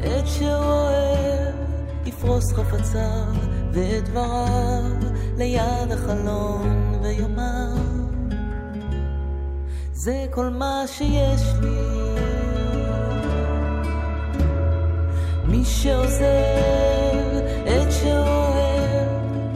[0.00, 1.54] את שאוהב,
[2.06, 3.34] יפרוס חפציו
[3.72, 4.82] ואת דבריו
[5.36, 6.89] ליד החלון.
[7.10, 7.74] ויאמר,
[9.92, 11.78] זה כל מה שיש לי.
[15.44, 16.24] מי שעוזב
[17.64, 19.08] את שאוהב,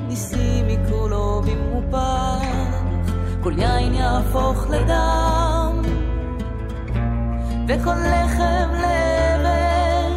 [0.09, 2.47] ניסים יקרו לו במהופך,
[3.43, 5.83] כל יין יהפוך לדם,
[7.69, 10.13] וכל לחם לאבן,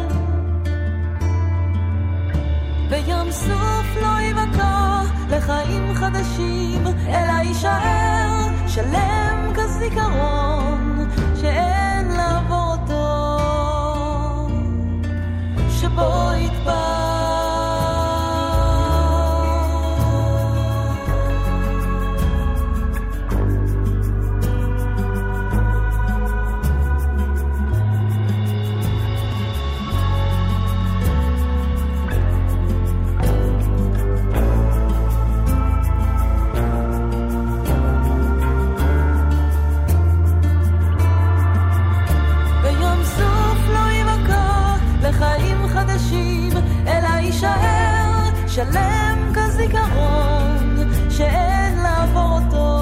[2.90, 4.47] וים סוף לא יבקע
[5.48, 11.08] לחיים חדשים, אלא יישאר שלם כזיכרון
[11.40, 13.38] שאין לעבור אותו,
[15.80, 16.87] שבו יתפר
[48.58, 50.76] שלם כזה זיכרון
[51.10, 52.78] שאין לעבור אותו,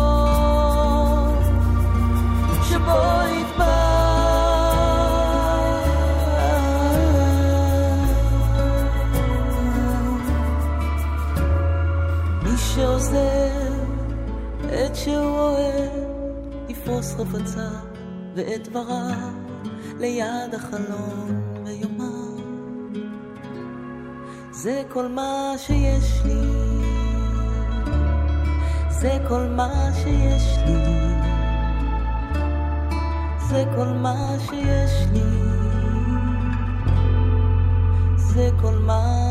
[2.69, 2.93] שבו
[14.87, 15.91] את שהוא אוהב,
[16.69, 17.63] יפרוס חפציו
[18.35, 19.33] ואת דבריו
[19.99, 21.36] ליד החלון
[24.67, 26.41] זה כל מה שיש לי,
[28.89, 30.83] זה כל מה שיש לי,
[33.49, 35.23] זה כל מה שיש לי,
[38.17, 39.26] זה כל מה...